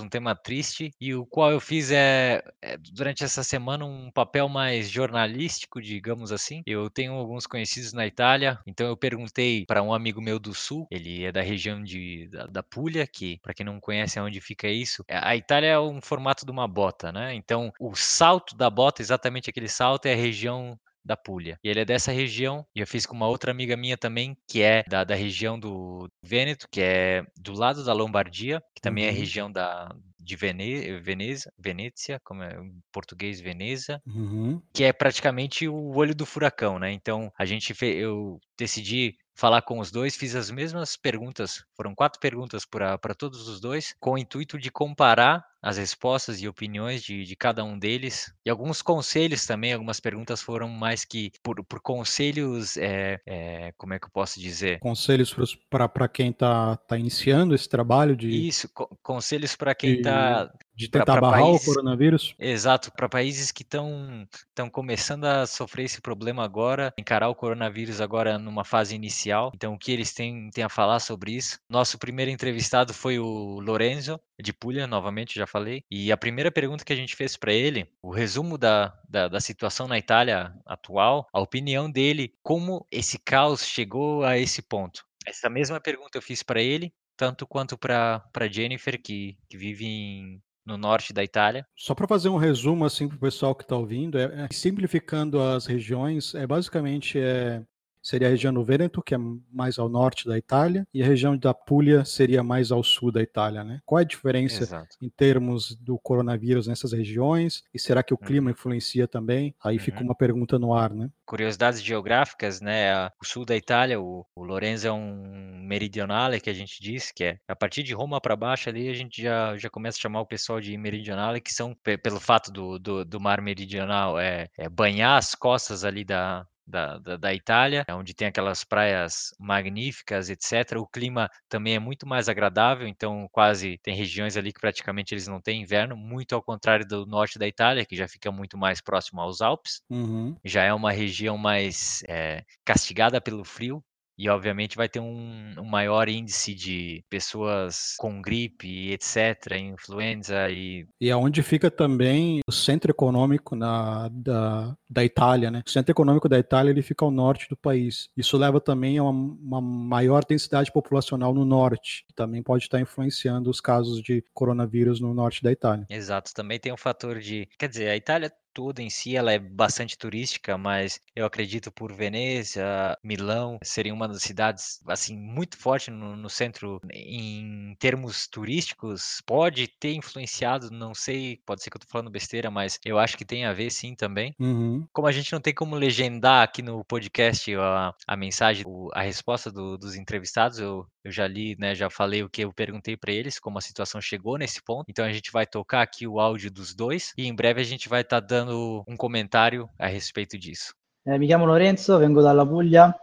[0.00, 4.48] um tema triste, e o qual eu fiz é, é, durante essa semana um papel
[4.48, 6.62] mais jornalístico, digamos assim.
[6.66, 10.86] Eu tenho alguns conhecidos na Itália, então eu perguntei para um amigo meu do sul,
[10.90, 14.68] ele é da região de, da, da Puglia, que para quem não conhece onde fica
[14.68, 17.34] isso, é, a Itália é um formato de uma bota, né?
[17.34, 21.58] Então o salto da bota, exatamente aquele salto, é a região da Puglia.
[21.64, 24.62] E ele é dessa região, e eu fiz com uma outra amiga minha também, que
[24.62, 29.10] é da, da região do Vêneto, que é do lado da Lombardia, que também uhum.
[29.10, 29.90] é região da,
[30.20, 34.60] de Vene, Veneza, Venécia, como é em português Veneza, uhum.
[34.74, 36.92] que é praticamente o olho do furacão, né?
[36.92, 41.94] Então a gente fez, eu decidi falar com os dois, fiz as mesmas perguntas, foram
[41.94, 47.02] quatro perguntas para todos os dois, com o intuito de comparar as respostas e opiniões
[47.02, 51.64] de, de cada um deles, e alguns conselhos também, algumas perguntas foram mais que por,
[51.64, 54.78] por conselhos, é, é, como é que eu posso dizer?
[54.80, 55.34] Conselhos
[55.68, 58.28] para quem está tá iniciando esse trabalho de...
[58.28, 62.34] Isso, co conselhos para quem está de tentar pra, pra barrar países, o coronavírus?
[62.38, 64.28] Exato, para países que estão
[64.70, 69.50] começando a sofrer esse problema agora, encarar o coronavírus agora numa fase inicial.
[69.56, 71.58] Então, o que eles têm, têm a falar sobre isso?
[71.68, 75.82] Nosso primeiro entrevistado foi o Lorenzo, de Puglia, novamente, já falei.
[75.90, 79.40] E a primeira pergunta que a gente fez para ele, o resumo da, da, da
[79.40, 85.02] situação na Itália atual, a opinião dele, como esse caos chegou a esse ponto.
[85.26, 90.40] Essa mesma pergunta eu fiz para ele, tanto quanto para Jennifer, que, que vive em,
[90.64, 91.66] no norte da Itália.
[91.76, 95.40] Só para fazer um resumo assim para o pessoal que está ouvindo, é, é, simplificando
[95.42, 97.62] as regiões, é basicamente é,
[98.08, 99.18] seria a região do Vêneto, que é
[99.52, 103.20] mais ao norte da Itália, e a região da Puglia seria mais ao sul da
[103.20, 103.82] Itália, né?
[103.84, 104.96] Qual é a diferença Exato.
[105.02, 107.62] em termos do coronavírus nessas regiões?
[107.72, 108.52] E será que o clima uhum.
[108.52, 109.54] influencia também?
[109.62, 109.82] Aí uhum.
[109.82, 111.10] fica uma pergunta no ar, né?
[111.26, 113.08] Curiosidades geográficas, né?
[113.20, 117.24] O sul da Itália, o, o Lorenzo é um meridionale que a gente diz, que
[117.24, 120.22] é a partir de Roma para baixo ali a gente já, já começa a chamar
[120.22, 124.66] o pessoal de meridionale, que são pelo fato do, do, do mar meridional é, é
[124.66, 130.78] banhar as costas ali da, da, da, da, Itália, onde tem aquelas praias magníficas, etc.
[130.78, 135.26] O clima também é muito mais agradável, então quase tem regiões ali que praticamente eles
[135.26, 138.80] não têm inverno, muito ao contrário do norte da Itália, que já fica muito mais
[138.80, 139.82] próximo aos Alpes.
[139.88, 140.36] Uhum.
[140.44, 143.82] Já é uma região mais é, castigada pelo frio,
[144.18, 150.86] e obviamente vai ter um, um, maior índice de pessoas com gripe, etc., influenza e...
[151.00, 155.62] E é onde fica também o centro econômico na, da, da Itália, né?
[155.64, 158.08] O centro econômico da Itália ele fica ao norte do país.
[158.16, 162.80] Isso leva também a uma, uma maior densidade populacional no norte, que também pode estar
[162.80, 165.86] influenciando os casos de coronavírus no norte da Itália.
[165.88, 167.48] Exato, também tem um fator de...
[167.56, 171.92] Quer dizer, a Itália toda em si, ela é bastante turística, mas eu acredito por
[171.92, 179.22] Veneza, Milão, seria uma das cidades, assim, muito forte no, no centro em termos turísticos,
[179.24, 183.16] pode ter influenciado, não sei, pode ser que eu tô falando besteira, mas eu acho
[183.16, 184.34] que tem a ver sim também.
[184.40, 184.84] Uhum.
[184.92, 189.52] Como a gente não tem como legendar aqui no podcast a, a mensagem, a resposta
[189.52, 193.12] do, dos entrevistados, eu, eu já li, né, já falei o que eu perguntei para
[193.12, 196.50] eles, como a situação chegou nesse ponto, então a gente vai tocar aqui o áudio
[196.50, 200.38] dos dois e em breve a gente vai estar tá dando un commentario a respeito
[200.38, 200.74] disso.
[201.04, 202.94] Eh, mi chiamo Lorenzo, vengo dalla Puglia,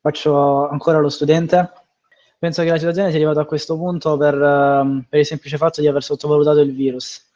[0.00, 1.72] faccio ancora lo studente.
[2.38, 5.80] Penso che la situazione sia arrivata a questo punto per, uh, per il semplice fatto
[5.80, 7.26] di aver sottovalutato il virus.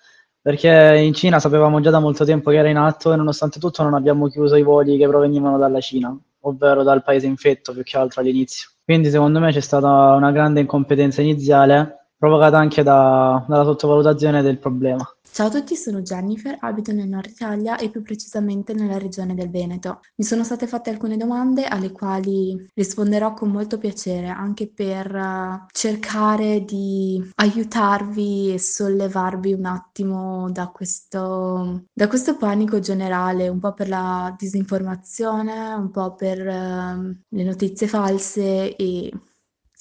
[0.41, 3.83] Perché in Cina sapevamo già da molto tempo che era in atto e nonostante tutto
[3.83, 7.97] non abbiamo chiuso i voli che provenivano dalla Cina, ovvero dal paese infetto più che
[7.97, 8.69] altro all'inizio.
[8.93, 14.59] Quindi secondo me c'è stata una grande incompetenza iniziale provocata anche da, dalla sottovalutazione del
[14.59, 15.03] problema.
[15.35, 19.49] Ciao a tutti, sono Jennifer, abito nel nord Italia e più precisamente nella regione del
[19.49, 20.01] Veneto.
[20.17, 25.65] Mi sono state fatte alcune domande alle quali risponderò con molto piacere, anche per uh,
[25.73, 33.73] cercare di aiutarvi e sollevarvi un attimo da questo, da questo panico generale, un po'
[33.73, 39.11] per la disinformazione, un po' per uh, le notizie false e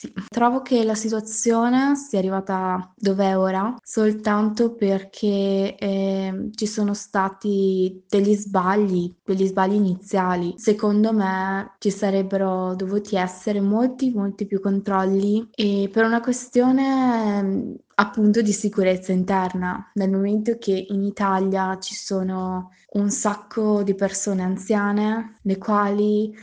[0.01, 6.95] sì, trovo che la situazione sia arrivata dove è ora soltanto perché eh, ci sono
[6.95, 10.55] stati degli sbagli, degli sbagli iniziali.
[10.57, 18.41] Secondo me ci sarebbero dovuti essere molti, molti più controlli e per una questione appunto
[18.41, 25.37] di sicurezza interna, nel momento che in Italia ci sono un sacco di persone anziane,
[25.43, 26.33] le quali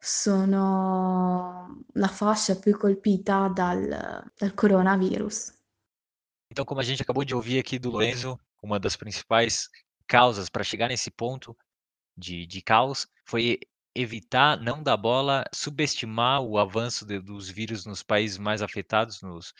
[0.00, 5.52] sono la fascia più colpita dal, dal coronavírus.
[6.50, 9.68] Então, como a gente acabou de ouvir aqui do Lorenzo, uma das principais
[10.06, 11.56] causas para chegar nesse ponto
[12.16, 13.60] de, de caos foi
[13.94, 19.52] evitar não dar bola, subestimar o avanço de, dos vírus nos países mais afetados, nos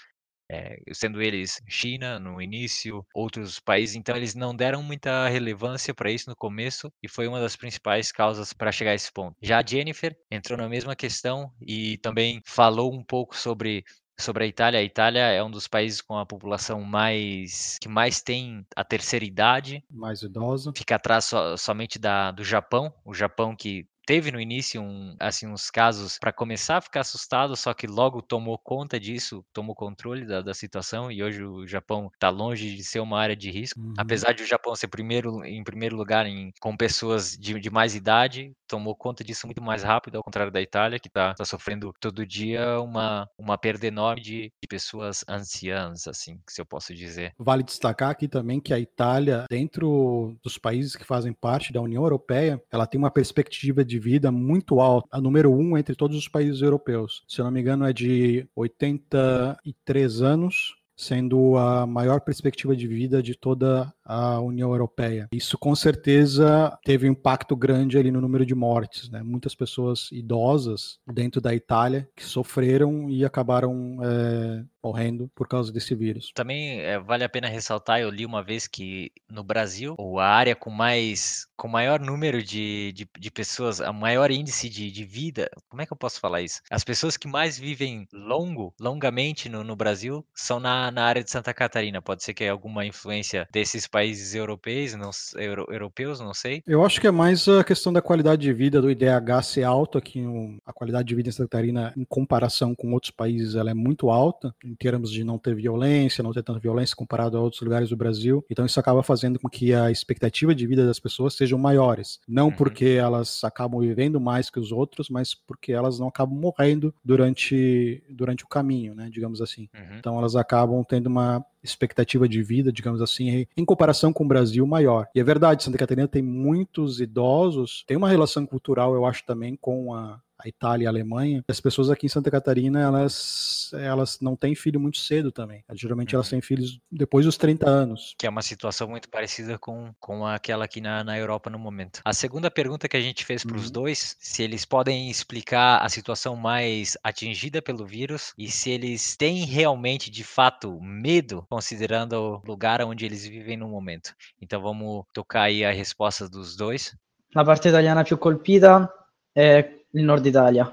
[0.51, 6.11] é, sendo eles China no início, outros países, então eles não deram muita relevância para
[6.11, 9.37] isso no começo e foi uma das principais causas para chegar a esse ponto.
[9.43, 13.85] Já a Jennifer entrou na mesma questão e também falou um pouco sobre
[14.21, 14.81] sobre a Itália.
[14.81, 19.25] A Itália é um dos países com a população mais que mais tem a terceira
[19.25, 20.73] idade, mais idosa.
[20.77, 22.93] Fica atrás so, somente da do Japão.
[23.05, 27.55] O Japão que teve no início um, assim, uns casos para começar a ficar assustado,
[27.55, 32.11] só que logo tomou conta disso, tomou controle da, da situação e hoje o Japão
[32.15, 33.79] está longe de ser uma área de risco.
[33.79, 33.93] Uhum.
[33.99, 37.95] Apesar de o Japão ser primeiro, em primeiro lugar em, com pessoas de, de mais
[37.95, 41.93] idade, tomou conta disso muito mais rápido, ao contrário da Itália, que está tá sofrendo
[41.99, 47.33] todo dia uma, uma perda enorme de, de pessoas anciãs, assim, se eu posso dizer.
[47.39, 52.03] Vale destacar aqui também que a Itália, dentro dos países que fazem parte da União
[52.03, 56.29] Europeia, ela tem uma perspectiva de vida muito alta, a número um entre todos os
[56.29, 57.25] países europeus.
[57.27, 63.23] Se eu não me engano, é de 83 anos, sendo a maior perspectiva de vida
[63.23, 65.29] de toda a União Europeia.
[65.33, 69.23] Isso com certeza teve um impacto grande ali no número de mortes, né?
[69.23, 75.95] Muitas pessoas idosas dentro da Itália que sofreram e acabaram é, morrendo por causa desse
[75.95, 76.31] vírus.
[76.35, 80.55] Também é, vale a pena ressaltar, eu li uma vez que no Brasil, a área
[80.55, 85.51] com mais com maior número de, de, de pessoas, a maior índice de, de, vida,
[85.69, 86.61] como é que eu posso falar isso?
[86.71, 91.31] As pessoas que mais vivem longo, longamente no, no Brasil, são na, na área de
[91.31, 92.01] Santa Catarina.
[92.01, 96.63] Pode ser que é alguma influência desses países europeus, não, euro, europeus, não sei.
[96.65, 99.99] Eu acho que é mais a questão da qualidade de vida, do IDH ser alto
[99.99, 100.25] aqui,
[100.65, 104.11] a qualidade de vida em Santa Catarina, em comparação com outros países, ela é muito
[104.11, 107.89] alta, em termos de não ter violência, não ter tanta violência comparado a outros lugares
[107.89, 108.45] do Brasil.
[108.49, 112.21] Então isso acaba fazendo com que a expectativa de vida das pessoas seja sejam maiores.
[112.29, 112.53] Não uhum.
[112.53, 118.03] porque elas acabam vivendo mais que os outros, mas porque elas não acabam morrendo durante,
[118.11, 119.09] durante o caminho, né?
[119.11, 119.69] Digamos assim.
[119.75, 119.99] Uhum.
[119.99, 124.67] Então elas acabam tendo uma expectativa de vida, digamos assim, em comparação com o Brasil
[124.67, 125.09] maior.
[125.15, 129.57] E é verdade, Santa Catarina tem muitos idosos, tem uma relação cultural, eu acho, também
[129.57, 134.21] com a, a Itália e a Alemanha, as pessoas aqui em Santa Catarina, elas, elas
[134.21, 135.65] não têm filho muito cedo também.
[135.73, 136.31] Geralmente elas uhum.
[136.31, 138.15] têm filhos depois dos 30 anos.
[138.19, 142.01] Que é uma situação muito parecida com, com aquela aqui na, na Europa no momento.
[142.05, 143.73] A segunda pergunta que a gente fez para os uhum.
[143.73, 149.45] dois, se eles podem explicar a situação mais atingida pelo vírus e se eles têm
[149.45, 154.15] realmente, de fato, medo, considerando o lugar onde eles vivem no momento.
[154.41, 156.97] Então vamos tocar aí a resposta dos dois.
[157.35, 158.91] La parte italiana più colpita
[159.33, 160.73] è il nord Italia,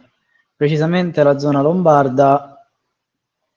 [0.55, 2.49] precisamente la zona lombarda.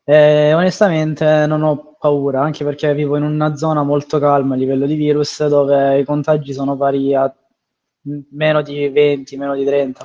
[0.04, 4.86] E onestamente non ho paura, anche perché vivo in una zona molto calma a livello
[4.86, 7.30] di virus, dove i contagi sono pari a
[8.30, 10.02] meno di 20, meno di 30.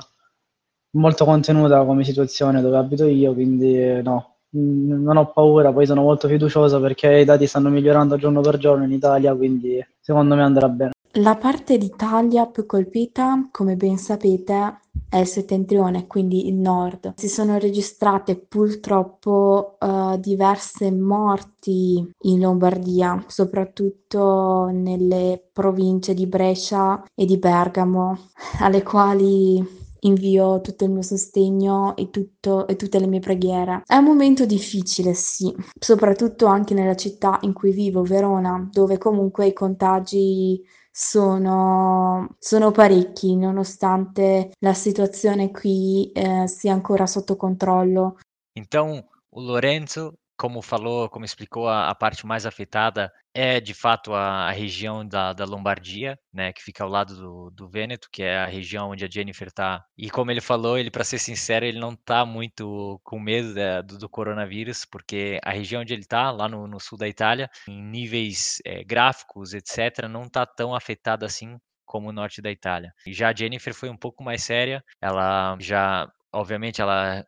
[0.96, 6.28] Molto contenuta come situazione dove abito io, quindi no, non ho paura, poi sono molto
[6.28, 10.68] fiducioso perché i dati stanno migliorando giorno per giorno in Italia, quindi secondo me andrà
[10.68, 10.93] bene.
[11.18, 17.12] La parte d'Italia più colpita, come ben sapete, è il settentrione, quindi il nord.
[17.16, 27.26] Si sono registrate purtroppo uh, diverse morti in Lombardia, soprattutto nelle province di Brescia e
[27.26, 33.20] di Bergamo, alle quali invio tutto il mio sostegno e, tutto, e tutte le mie
[33.20, 33.84] preghiere.
[33.86, 39.46] È un momento difficile, sì, soprattutto anche nella città in cui vivo, Verona, dove comunque
[39.46, 40.60] i contagi
[40.96, 48.18] sono, sono parecchi, nonostante la situazione qui eh, sia ancora sotto controllo.
[48.56, 54.12] Então, o Lorenzo como falou, como explicou, a, a parte mais afetada é de fato
[54.14, 58.22] a, a região da, da, Lombardia, né, que fica ao lado do, do Vêneto, que
[58.22, 59.84] é a região onde a Jennifer está.
[59.96, 63.98] E como ele falou, ele, para ser sincero, ele não está muito com medo do,
[63.98, 67.82] do, coronavírus, porque a região onde ele está, lá no, no, sul da Itália, em
[67.82, 72.92] níveis é, gráficos, etc., não está tão afetada assim como o norte da Itália.
[73.06, 77.24] E já a Jennifer foi um pouco mais séria, ela já, obviamente, ela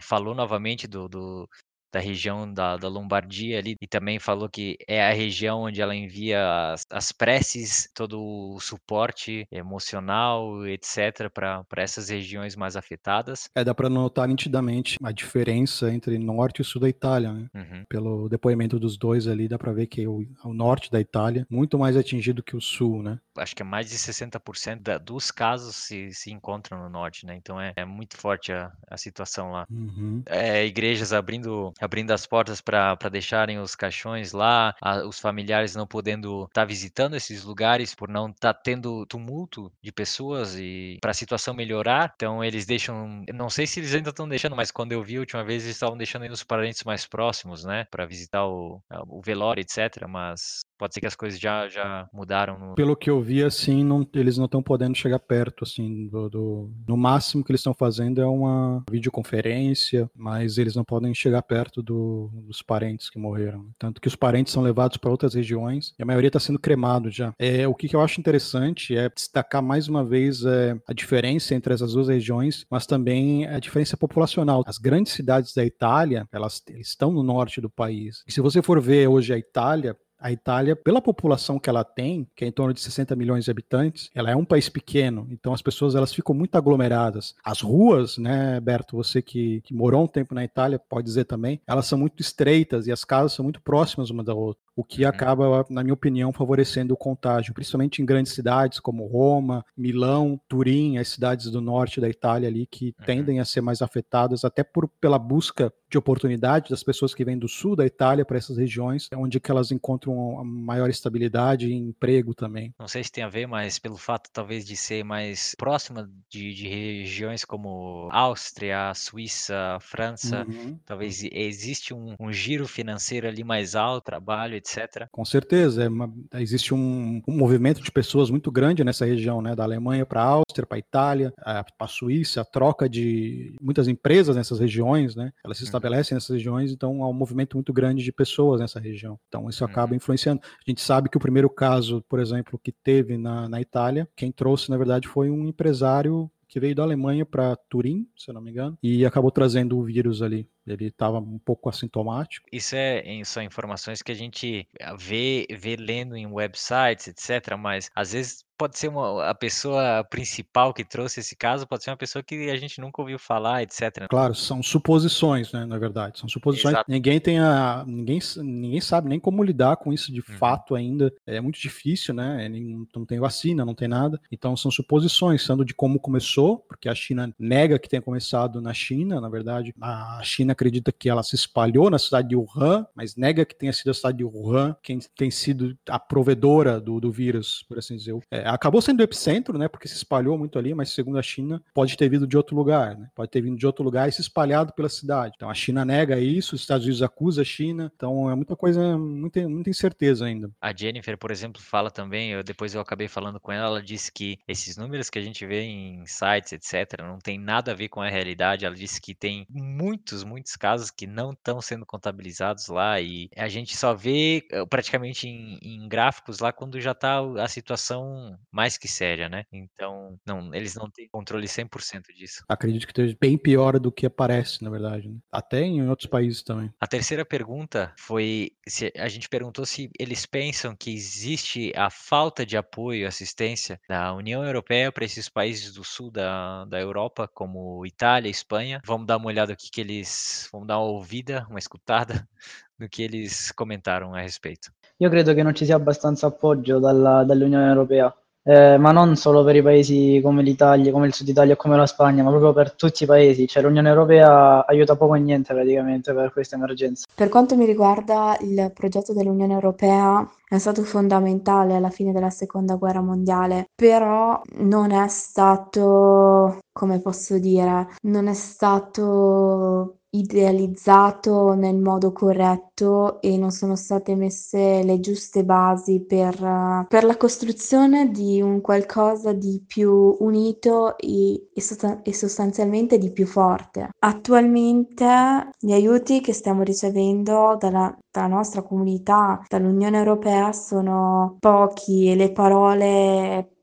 [0.00, 1.48] falou novamente do, do,
[1.92, 5.94] da região da, da Lombardia ali, e também falou que é a região onde ela
[5.94, 13.48] envia as, as preces, todo o suporte emocional, etc., para essas regiões mais afetadas.
[13.54, 17.46] É, dá para notar nitidamente a diferença entre norte e sul da Itália, né?
[17.54, 17.84] Uhum.
[17.88, 21.78] Pelo depoimento dos dois ali, dá para ver que o, o norte da Itália muito
[21.78, 23.18] mais atingido que o sul, né?
[23.36, 27.34] Acho que é mais de 60% da, dos casos se, se encontram no norte, né?
[27.36, 29.66] Então é, é muito forte a, a situação lá.
[29.70, 30.22] Uhum.
[30.26, 35.86] É, igrejas abrindo abrindo as portas para deixarem os caixões lá, a, os familiares não
[35.86, 40.98] podendo estar tá visitando esses lugares por não estar tá tendo tumulto de pessoas e
[41.00, 42.12] para a situação melhorar.
[42.14, 45.20] Então eles deixam, não sei se eles ainda estão deixando, mas quando eu vi a
[45.20, 49.22] última vez eles estavam deixando aí os parentes mais próximos, né, para visitar o, o
[49.22, 50.06] velório, etc.
[50.08, 52.58] Mas pode ser que as coisas já, já mudaram.
[52.58, 52.74] No...
[52.74, 56.70] Pelo que eu vi, assim, não, eles não estão podendo chegar perto, assim, do, do,
[56.88, 61.82] no máximo que eles estão fazendo é uma videoconferência, mas eles não podem chegar perto
[61.82, 63.68] do, dos parentes que morreram.
[63.78, 67.10] Tanto que os parentes são levados para outras regiões e a maioria está sendo cremado
[67.10, 67.34] já.
[67.38, 71.54] É, o que, que, eu acho interessante é destacar mais uma vez é, a diferença
[71.54, 74.64] entre essas duas regiões, mas também a diferença populacional.
[74.66, 78.24] As grandes cidades da Itália, elas estão no norte do país.
[78.26, 82.26] E se você for ver hoje a Itália, a Itália, pela população que ela tem,
[82.36, 85.52] que é em torno de 60 milhões de habitantes, ela é um país pequeno, então
[85.52, 87.34] as pessoas elas ficam muito aglomeradas.
[87.44, 91.60] As ruas, né, Berto, você que, que morou um tempo na Itália pode dizer também,
[91.66, 94.62] elas são muito estreitas e as casas são muito próximas uma da outra.
[94.74, 95.08] O que uhum.
[95.08, 100.98] acaba, na minha opinião, favorecendo o contágio, principalmente em grandes cidades como Roma, Milão, Turim,
[100.98, 103.06] as cidades do norte da Itália ali que uhum.
[103.06, 107.36] tendem a ser mais afetadas até por pela busca de oportunidade das pessoas que vêm
[107.36, 111.74] do sul da Itália para essas regiões, é onde que elas encontram maior estabilidade e
[111.74, 112.72] emprego também.
[112.78, 116.54] Não sei se tem a ver, mas pelo fato talvez de ser mais próxima de,
[116.54, 120.78] de regiões como Áustria, Suíça, França, uhum.
[120.84, 125.08] talvez existe um, um, giro financeiro ali mais alto, trabalho, etc.
[125.10, 129.54] Com certeza, é uma, existe um, um, movimento de pessoas muito grande nessa região, né,
[129.56, 133.88] da Alemanha para a Áustria, para a Itália, para a Suíça, a troca de muitas
[133.88, 137.72] empresas nessas regiões, né, elas se uhum estabelecem nessas regiões, então há um movimento muito
[137.72, 139.18] grande de pessoas nessa região.
[139.28, 139.96] Então isso acaba uhum.
[139.96, 140.40] influenciando.
[140.44, 144.30] A gente sabe que o primeiro caso, por exemplo, que teve na, na Itália, quem
[144.30, 148.42] trouxe, na verdade, foi um empresário que veio da Alemanha para Turim, se eu não
[148.42, 150.48] me engano, e acabou trazendo o vírus ali.
[150.66, 152.46] Ele estava um pouco assintomático.
[152.52, 157.56] Isso é, são informações que a gente vê, vê lendo em websites, etc.
[157.56, 161.90] Mas às vezes pode ser uma, a pessoa principal que trouxe esse caso, pode ser
[161.90, 164.06] uma pessoa que a gente nunca ouviu falar, etc.
[164.10, 166.18] Claro, são suposições, né, na verdade.
[166.18, 166.74] São suposições.
[166.74, 166.90] Exato.
[166.90, 167.82] Ninguém tem a.
[167.86, 170.36] Ninguém, ninguém sabe nem como lidar com isso de uhum.
[170.36, 171.10] fato ainda.
[171.26, 172.50] É muito difícil, né?
[172.94, 174.20] Não tem vacina, não tem nada.
[174.30, 178.74] Então são suposições, sendo de como começou, porque a China nega que tenha começado na
[178.74, 179.74] China, na verdade.
[179.80, 183.72] A China acredita que ela se espalhou na cidade de Wuhan, mas nega que tenha
[183.72, 187.96] sido a cidade de Wuhan quem tem sido a provedora do, do vírus, por assim
[187.96, 188.18] dizer.
[188.30, 189.68] É, acabou sendo o epicentro, né?
[189.68, 192.96] Porque se espalhou muito ali, mas segundo a China, pode ter vindo de outro lugar,
[192.96, 193.08] né?
[193.14, 195.34] Pode ter vindo de outro lugar e se espalhado pela cidade.
[195.36, 197.90] Então a China nega isso, os Estados Unidos acusa a China.
[197.94, 200.50] Então é muita coisa, muita, muita incerteza ainda.
[200.60, 204.10] A Jennifer, por exemplo, fala também, eu, depois eu acabei falando com ela, ela disse
[204.12, 207.88] que esses números que a gente vê em sites, etc., não tem nada a ver
[207.88, 208.64] com a realidade.
[208.64, 213.48] Ela disse que tem muitos, muitos casos que não estão sendo contabilizados lá e a
[213.48, 218.76] gente só vê eh, praticamente em, em gráficos lá quando já está a situação mais
[218.76, 219.44] que séria, né?
[219.52, 222.44] Então, não, eles não têm controle 100% disso.
[222.48, 225.08] Acredito que esteja bem pior do que aparece, na verdade.
[225.08, 225.18] Né?
[225.30, 226.72] Até em outros países também.
[226.80, 232.44] A terceira pergunta foi: se a gente perguntou se eles pensam que existe a falta
[232.44, 237.28] de apoio e assistência da União Europeia para esses países do sul da, da Europa,
[237.32, 238.80] como Itália, Espanha.
[238.84, 240.48] Vamos dar uma olhada aqui que eles.
[240.52, 242.26] Vamos dar uma ouvida, uma escutada
[242.78, 244.72] no que eles comentaram a respeito.
[244.98, 249.44] Io credo che non ci sia abbastanza appoggio dalla, dall'Unione Europea eh, ma non solo
[249.44, 252.52] per i paesi come l'Italia, come il Sud Italia e come la Spagna, ma proprio
[252.52, 253.46] per tutti i paesi.
[253.46, 257.06] Cioè l'Unione Europea aiuta poco e niente praticamente per questa emergenza.
[257.14, 262.76] Per quanto mi riguarda, il progetto dell'Unione Europea è stato fondamentale alla fine della Seconda
[262.76, 272.12] Guerra Mondiale, però non è stato, come posso dire, non è stato idealizzato nel modo
[272.12, 278.60] corretto e non sono state messe le giuste basi per, per la costruzione di un
[278.60, 283.90] qualcosa di più unito e, e, sostan- e sostanzialmente di più forte.
[283.98, 292.16] Attualmente gli aiuti che stiamo ricevendo dalla, dalla nostra comunità, dall'Unione Europea sono pochi e
[292.16, 293.59] le parole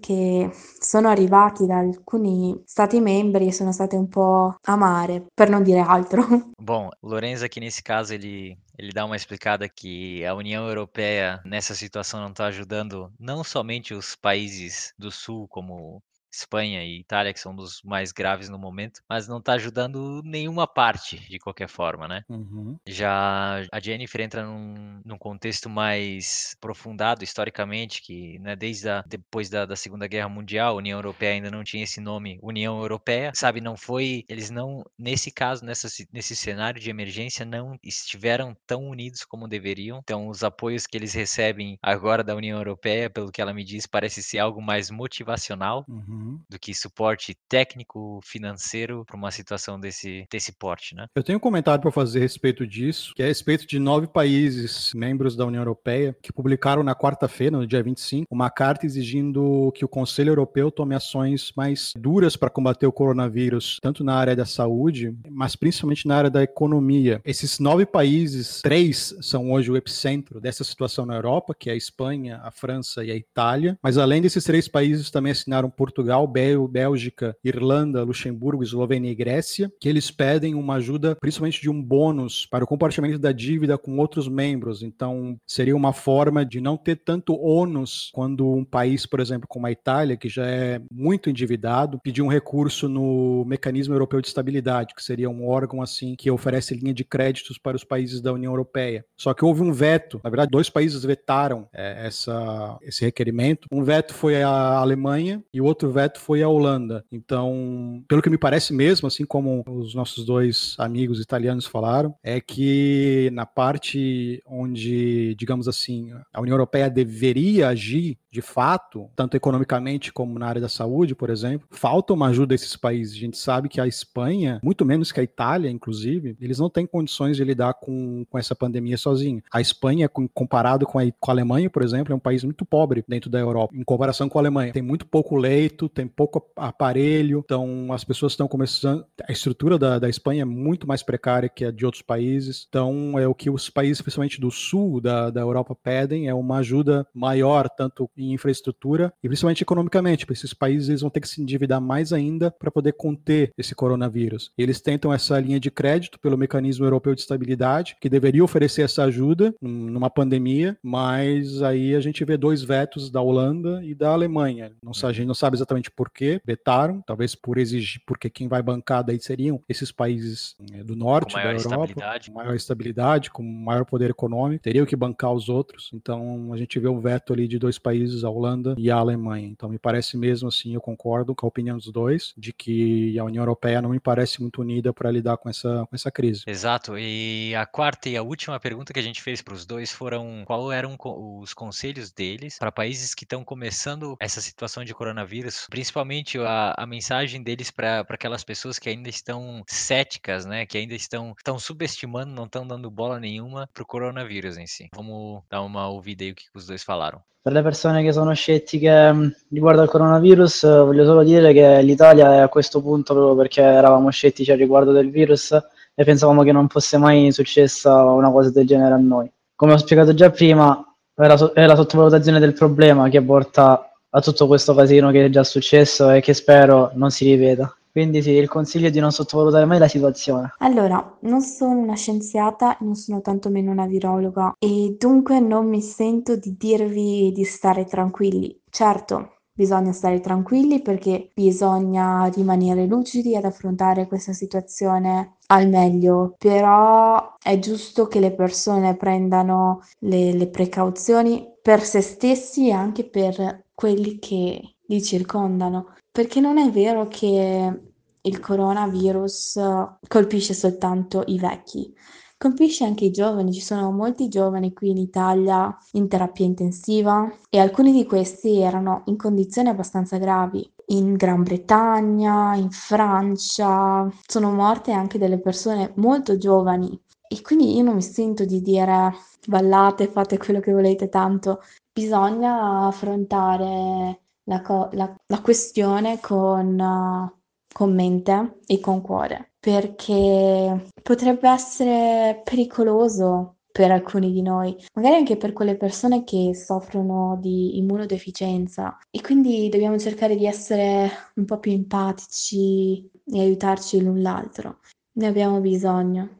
[0.00, 0.50] che
[0.80, 5.80] sono arrivati da alcuni stati membri e sono state un po' amare, per non dire
[5.80, 6.26] altro.
[6.58, 11.74] Bom, Lorenzo aqui nesse caso ele ele dá uma explicada que a União Europeia nessa
[11.74, 16.02] situação não está ajudando não somente os países do Sul, como
[16.36, 20.66] Espanha e Itália, que são dos mais graves no momento, mas não está ajudando nenhuma
[20.66, 22.24] parte, de qualquer forma, né?
[22.28, 22.76] Uhum.
[22.86, 29.48] Já a Jennifer entra num, num, contexto mais aprofundado historicamente, que né, desde a, depois
[29.48, 33.32] da, da, Segunda Guerra Mundial, a União Europeia ainda não tinha esse nome União Europeia,
[33.34, 33.60] sabe?
[33.60, 39.24] Não foi, eles não, nesse caso, nessa, nesse cenário de emergência, não estiveram tão unidos
[39.24, 40.00] como deveriam.
[40.02, 43.86] Então, os apoios que eles recebem agora da União Europeia, pelo que ela me diz,
[43.86, 45.84] parece ser algo mais motivacional.
[45.88, 46.40] Uhum uhum.
[46.48, 51.06] do que suporte técnico, financeiro para uma situação desse, desse porte, né?
[51.14, 54.06] Eu tenho um comentário para fazer a respeito disso, que é a respeito de nove
[54.06, 59.72] países membros da União Europeia que publicaram na quarta-feira, no dia 25, uma carta exigindo
[59.74, 64.36] que o Conselho Europeu tome ações mais duras para combater o coronavírus, tanto na área
[64.36, 67.20] da saúde, mas principalmente na área da economia.
[67.24, 71.76] Esses nove países, três são hoje o epicentro dessa situação na Europa, que é a
[71.76, 76.68] Espanha, a França e a Itália, mas além desses três países também assinaram Portugal Portugal,
[76.68, 82.46] Bélgica, Irlanda, Luxemburgo, Eslovênia e Grécia, que eles pedem uma ajuda, principalmente de um bônus
[82.46, 84.82] para o compartilhamento da dívida com outros membros.
[84.82, 89.66] Então, seria uma forma de não ter tanto ônus quando um país, por exemplo, como
[89.66, 94.94] a Itália, que já é muito endividado, pedir um recurso no Mecanismo Europeu de Estabilidade,
[94.94, 98.52] que seria um órgão assim que oferece linha de créditos para os países da União
[98.52, 99.04] Europeia.
[99.16, 103.66] Só que houve um veto, na verdade, dois países vetaram é, essa, esse requerimento.
[103.72, 107.04] Um veto foi a Alemanha e o outro veto foi a Holanda.
[107.10, 112.40] Então, pelo que me parece mesmo, assim como os nossos dois amigos italianos falaram, é
[112.40, 120.12] que na parte onde, digamos assim, a União Europeia deveria agir de fato, tanto economicamente
[120.12, 123.14] como na área da saúde, por exemplo, falta uma ajuda a esses países.
[123.14, 126.84] A gente sabe que a Espanha, muito menos que a Itália, inclusive, eles não têm
[126.84, 129.40] condições de lidar com, com essa pandemia sozinho.
[129.52, 133.04] A Espanha, comparado com a, com a Alemanha, por exemplo, é um país muito pobre
[133.06, 134.72] dentro da Europa, em comparação com a Alemanha.
[134.72, 139.04] Tem muito pouco leito, tem pouco aparelho, então as pessoas estão começando.
[139.26, 143.18] A estrutura da, da Espanha é muito mais precária que a de outros países, então
[143.18, 147.06] é o que os países, principalmente do sul da, da Europa, pedem: é uma ajuda
[147.14, 151.40] maior, tanto em infraestrutura e principalmente economicamente, porque esses países eles vão ter que se
[151.40, 154.50] endividar mais ainda para poder conter esse coronavírus.
[154.56, 159.04] Eles tentam essa linha de crédito pelo mecanismo europeu de estabilidade, que deveria oferecer essa
[159.04, 164.72] ajuda numa pandemia, mas aí a gente vê dois vetos da Holanda e da Alemanha.
[164.82, 168.62] Não, a gente não sabe exatamente por que vetaram, talvez por exigir, porque quem vai
[168.62, 171.94] bancar daí seriam esses países eh, do norte da Europa,
[172.26, 175.90] com maior estabilidade, com maior poder econômico, teriam que bancar os outros.
[175.92, 178.96] Então a gente vê um veto ali de dois países países, a Holanda e a
[178.96, 179.46] Alemanha.
[179.46, 183.24] Então me parece mesmo assim, eu concordo com a opinião dos dois, de que a
[183.24, 186.42] União Europeia não me parece muito unida para lidar com essa, com essa crise.
[186.46, 186.98] Exato.
[186.98, 190.42] E a quarta e a última pergunta que a gente fez para os dois foram
[190.44, 196.38] qual eram os conselhos deles para países que estão começando essa situação de coronavírus, principalmente
[196.38, 201.34] a, a mensagem deles para aquelas pessoas que ainda estão céticas, né, que ainda estão,
[201.36, 204.88] estão subestimando, não estão dando bola nenhuma para o coronavírus em si.
[204.94, 207.20] Vamos dar uma ouvida aí o que os dois falaram.
[207.44, 212.36] Per le persone che sono scettiche mm, riguardo al coronavirus, voglio solo dire che l'Italia
[212.36, 215.52] è a questo punto proprio perché eravamo scettici al riguardo del virus
[215.94, 219.30] e pensavamo che non fosse mai successa una cosa del genere a noi.
[219.54, 220.82] Come ho spiegato già prima,
[221.14, 225.28] è la, è la sottovalutazione del problema che porta a tutto questo casino che è
[225.28, 227.76] già successo e che spero non si ripeta.
[227.90, 230.54] Quindi sì, il consiglio è di non sottovalutare mai la situazione.
[230.58, 236.36] Allora, non sono una scienziata, non sono tantomeno una virologa e dunque non mi sento
[236.36, 238.60] di dirvi di stare tranquilli.
[238.68, 247.34] Certo, bisogna stare tranquilli perché bisogna rimanere lucidi ad affrontare questa situazione al meglio, però
[247.40, 253.63] è giusto che le persone prendano le, le precauzioni per se stessi e anche per
[253.74, 257.80] quelli che li circondano, perché non è vero che
[258.20, 259.60] il coronavirus
[260.08, 261.92] colpisce soltanto i vecchi,
[262.36, 267.58] colpisce anche i giovani, ci sono molti giovani qui in Italia in terapia intensiva e
[267.58, 270.70] alcuni di questi erano in condizioni abbastanza gravi.
[270.88, 277.00] In Gran Bretagna, in Francia, sono morte anche delle persone molto giovani.
[277.26, 279.14] E quindi io non mi sento di dire
[279.46, 281.60] ballate, fate quello che volete, tanto
[281.94, 287.40] bisogna affrontare la, co- la, la questione con, uh,
[287.72, 295.36] con mente e con cuore, perché potrebbe essere pericoloso per alcuni di noi, magari anche
[295.36, 301.58] per quelle persone che soffrono di immunodeficienza e quindi dobbiamo cercare di essere un po'
[301.58, 304.78] più empatici e aiutarci l'un l'altro.
[305.14, 306.36] Ne abbiamo bisogno.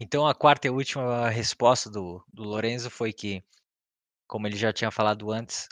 [0.00, 3.42] Então a quarta e última resposta do, do Lorenzo foi que,
[4.28, 5.68] como ele já tinha falado antes,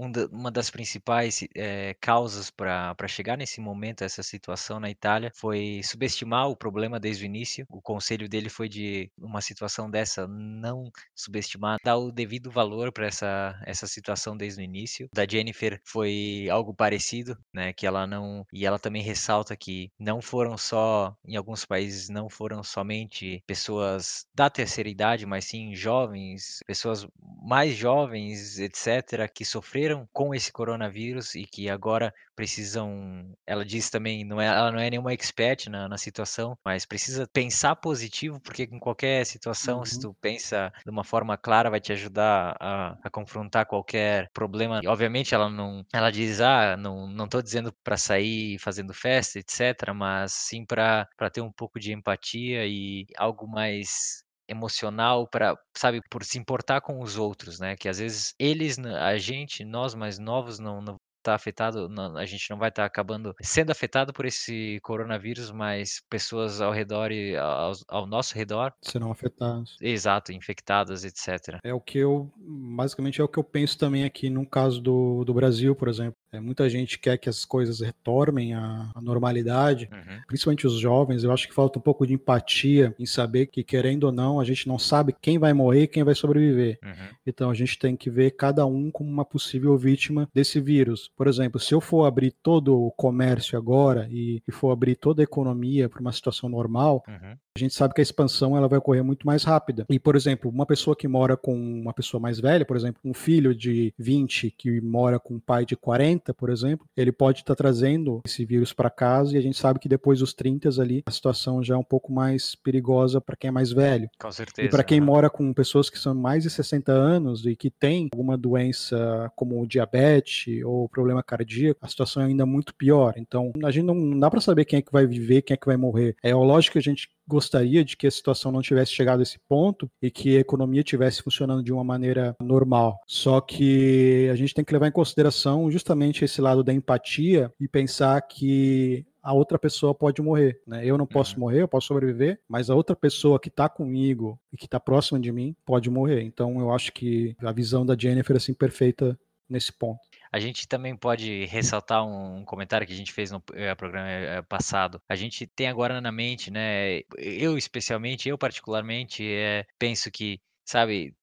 [0.00, 5.80] um uma das principais é, causas para chegar nesse momento, essa situação na Itália, foi
[5.84, 7.66] subestimar o problema desde o início.
[7.68, 13.06] O conselho dele foi de uma situação dessa não subestimar, dar o devido valor para
[13.06, 15.08] essa, essa situação desde o início.
[15.12, 17.72] Da Jennifer foi algo parecido, né?
[17.72, 18.44] Que ela não.
[18.52, 24.26] E ela também ressalta que não foram só, em alguns países, não foram somente pessoas
[24.34, 27.06] da terceira idade, mas sim jovens, pessoas
[27.42, 33.34] mais jovens, etc., que sofreram sofreram com esse coronavírus e que agora precisam.
[33.46, 37.26] Ela diz também, não é, ela não é nenhuma expert na, na situação, mas precisa
[37.32, 39.84] pensar positivo, porque em qualquer situação, uhum.
[39.84, 44.80] se tu pensa de uma forma clara, vai te ajudar a, a confrontar qualquer problema.
[44.82, 45.84] E, obviamente, ela não.
[45.92, 51.06] Ela diz, ah, não, não tô dizendo para sair fazendo festa, etc., mas sim para
[51.32, 57.00] ter um pouco de empatia e algo mais emocional para, sabe, por se importar com
[57.00, 57.76] os outros, né?
[57.76, 62.26] Que às vezes eles, a gente, nós mais novos não, não estar afetado, não, a
[62.26, 67.36] gente não vai estar acabando sendo afetado por esse coronavírus, mas pessoas ao redor e
[67.36, 69.76] ao, ao nosso redor serão afetadas.
[69.80, 71.58] Exato, infectadas, etc.
[71.62, 75.24] É o que eu, basicamente é o que eu penso também aqui no caso do,
[75.24, 76.14] do Brasil, por exemplo.
[76.32, 80.20] É, muita gente quer que as coisas retornem à, à normalidade, uhum.
[80.26, 81.24] principalmente os jovens.
[81.24, 84.44] Eu acho que falta um pouco de empatia em saber que, querendo ou não, a
[84.44, 86.78] gente não sabe quem vai morrer e quem vai sobreviver.
[86.84, 87.08] Uhum.
[87.26, 91.10] Então a gente tem que ver cada um como uma possível vítima desse vírus.
[91.16, 95.22] Por exemplo, se eu for abrir todo o comércio agora e, e for abrir toda
[95.22, 97.36] a economia para uma situação normal, uhum.
[97.56, 99.84] a gente sabe que a expansão ela vai ocorrer muito mais rápida.
[99.90, 103.14] E, por exemplo, uma pessoa que mora com uma pessoa mais velha, por exemplo, um
[103.14, 107.40] filho de 20 que mora com um pai de 40, 30, por exemplo, ele pode
[107.40, 110.60] estar tá trazendo esse vírus para casa e a gente sabe que depois dos 30
[110.80, 114.08] ali a situação já é um pouco mais perigosa para quem é mais velho.
[114.20, 114.66] Com certeza.
[114.66, 115.06] E para quem né?
[115.06, 119.66] mora com pessoas que são mais de 60 anos e que tem alguma doença como
[119.66, 123.14] diabetes ou problema cardíaco, a situação é ainda muito pior.
[123.16, 125.66] Então, a gente não dá para saber quem é que vai viver, quem é que
[125.66, 126.16] vai morrer.
[126.22, 129.38] É lógico que a gente gostaria de que a situação não tivesse chegado a esse
[129.48, 133.00] ponto e que a economia tivesse funcionando de uma maneira normal.
[133.06, 137.68] Só que a gente tem que levar em consideração justamente esse lado da empatia e
[137.68, 140.60] pensar que a outra pessoa pode morrer.
[140.66, 140.84] Né?
[140.84, 141.40] Eu não posso uhum.
[141.40, 145.20] morrer, eu posso sobreviver, mas a outra pessoa que está comigo e que está próxima
[145.20, 146.22] de mim pode morrer.
[146.22, 149.18] Então eu acho que a visão da Jennifer é assim perfeita
[149.48, 150.00] nesse ponto.
[150.32, 154.42] A gente também pode ressaltar um comentário que a gente fez no eh, programa eh,
[154.42, 155.02] passado.
[155.08, 157.00] A gente tem agora na mente, né?
[157.18, 161.14] Eu especialmente, eu particularmente, é, penso que, sabe,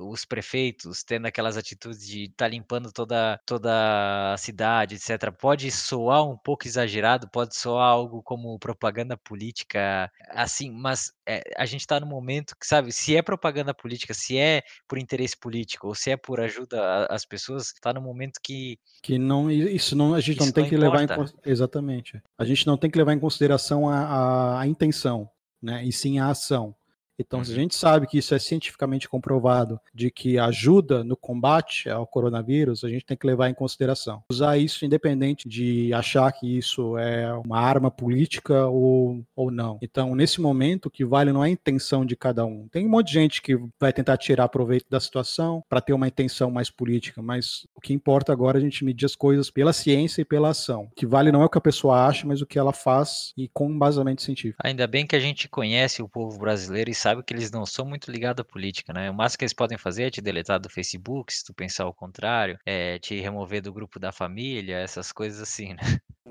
[0.00, 5.70] os prefeitos tendo aquelas atitudes de estar tá limpando toda, toda a cidade, etc., pode
[5.70, 11.80] soar um pouco exagerado, pode soar algo como propaganda política, assim, mas é, a gente
[11.80, 15.94] está no momento que, sabe, se é propaganda política, se é por interesse político ou
[15.94, 18.78] se é por ajuda às pessoas, está no momento que.
[19.02, 21.14] Que não, isso não, a gente não tem não que importa.
[21.14, 22.22] levar em Exatamente.
[22.36, 25.28] A gente não tem que levar em consideração a, a, a intenção,
[25.62, 25.84] né?
[25.84, 26.74] E sim a ação.
[27.18, 27.60] Então, se a uhum.
[27.62, 32.88] gente sabe que isso é cientificamente comprovado, de que ajuda no combate ao coronavírus, a
[32.88, 34.22] gente tem que levar em consideração.
[34.30, 39.78] Usar isso independente de achar que isso é uma arma política ou, ou não.
[39.82, 42.68] Então, nesse momento, o que vale não é a intenção de cada um.
[42.68, 46.08] Tem um monte de gente que vai tentar tirar proveito da situação para ter uma
[46.08, 49.72] intenção mais política, mas o que importa agora é a gente medir as coisas pela
[49.72, 50.84] ciência e pela ação.
[50.84, 53.32] O que vale não é o que a pessoa acha, mas o que ela faz
[53.36, 54.58] e com embasamento científico.
[54.62, 57.64] Ainda bem que a gente conhece o povo brasileiro e sabe sabe que eles não
[57.66, 59.10] são muito ligados à política, né?
[59.10, 61.94] O máximo que eles podem fazer é te deletar do Facebook, se tu pensar o
[61.94, 65.82] contrário, é te remover do grupo da família, essas coisas assim, né?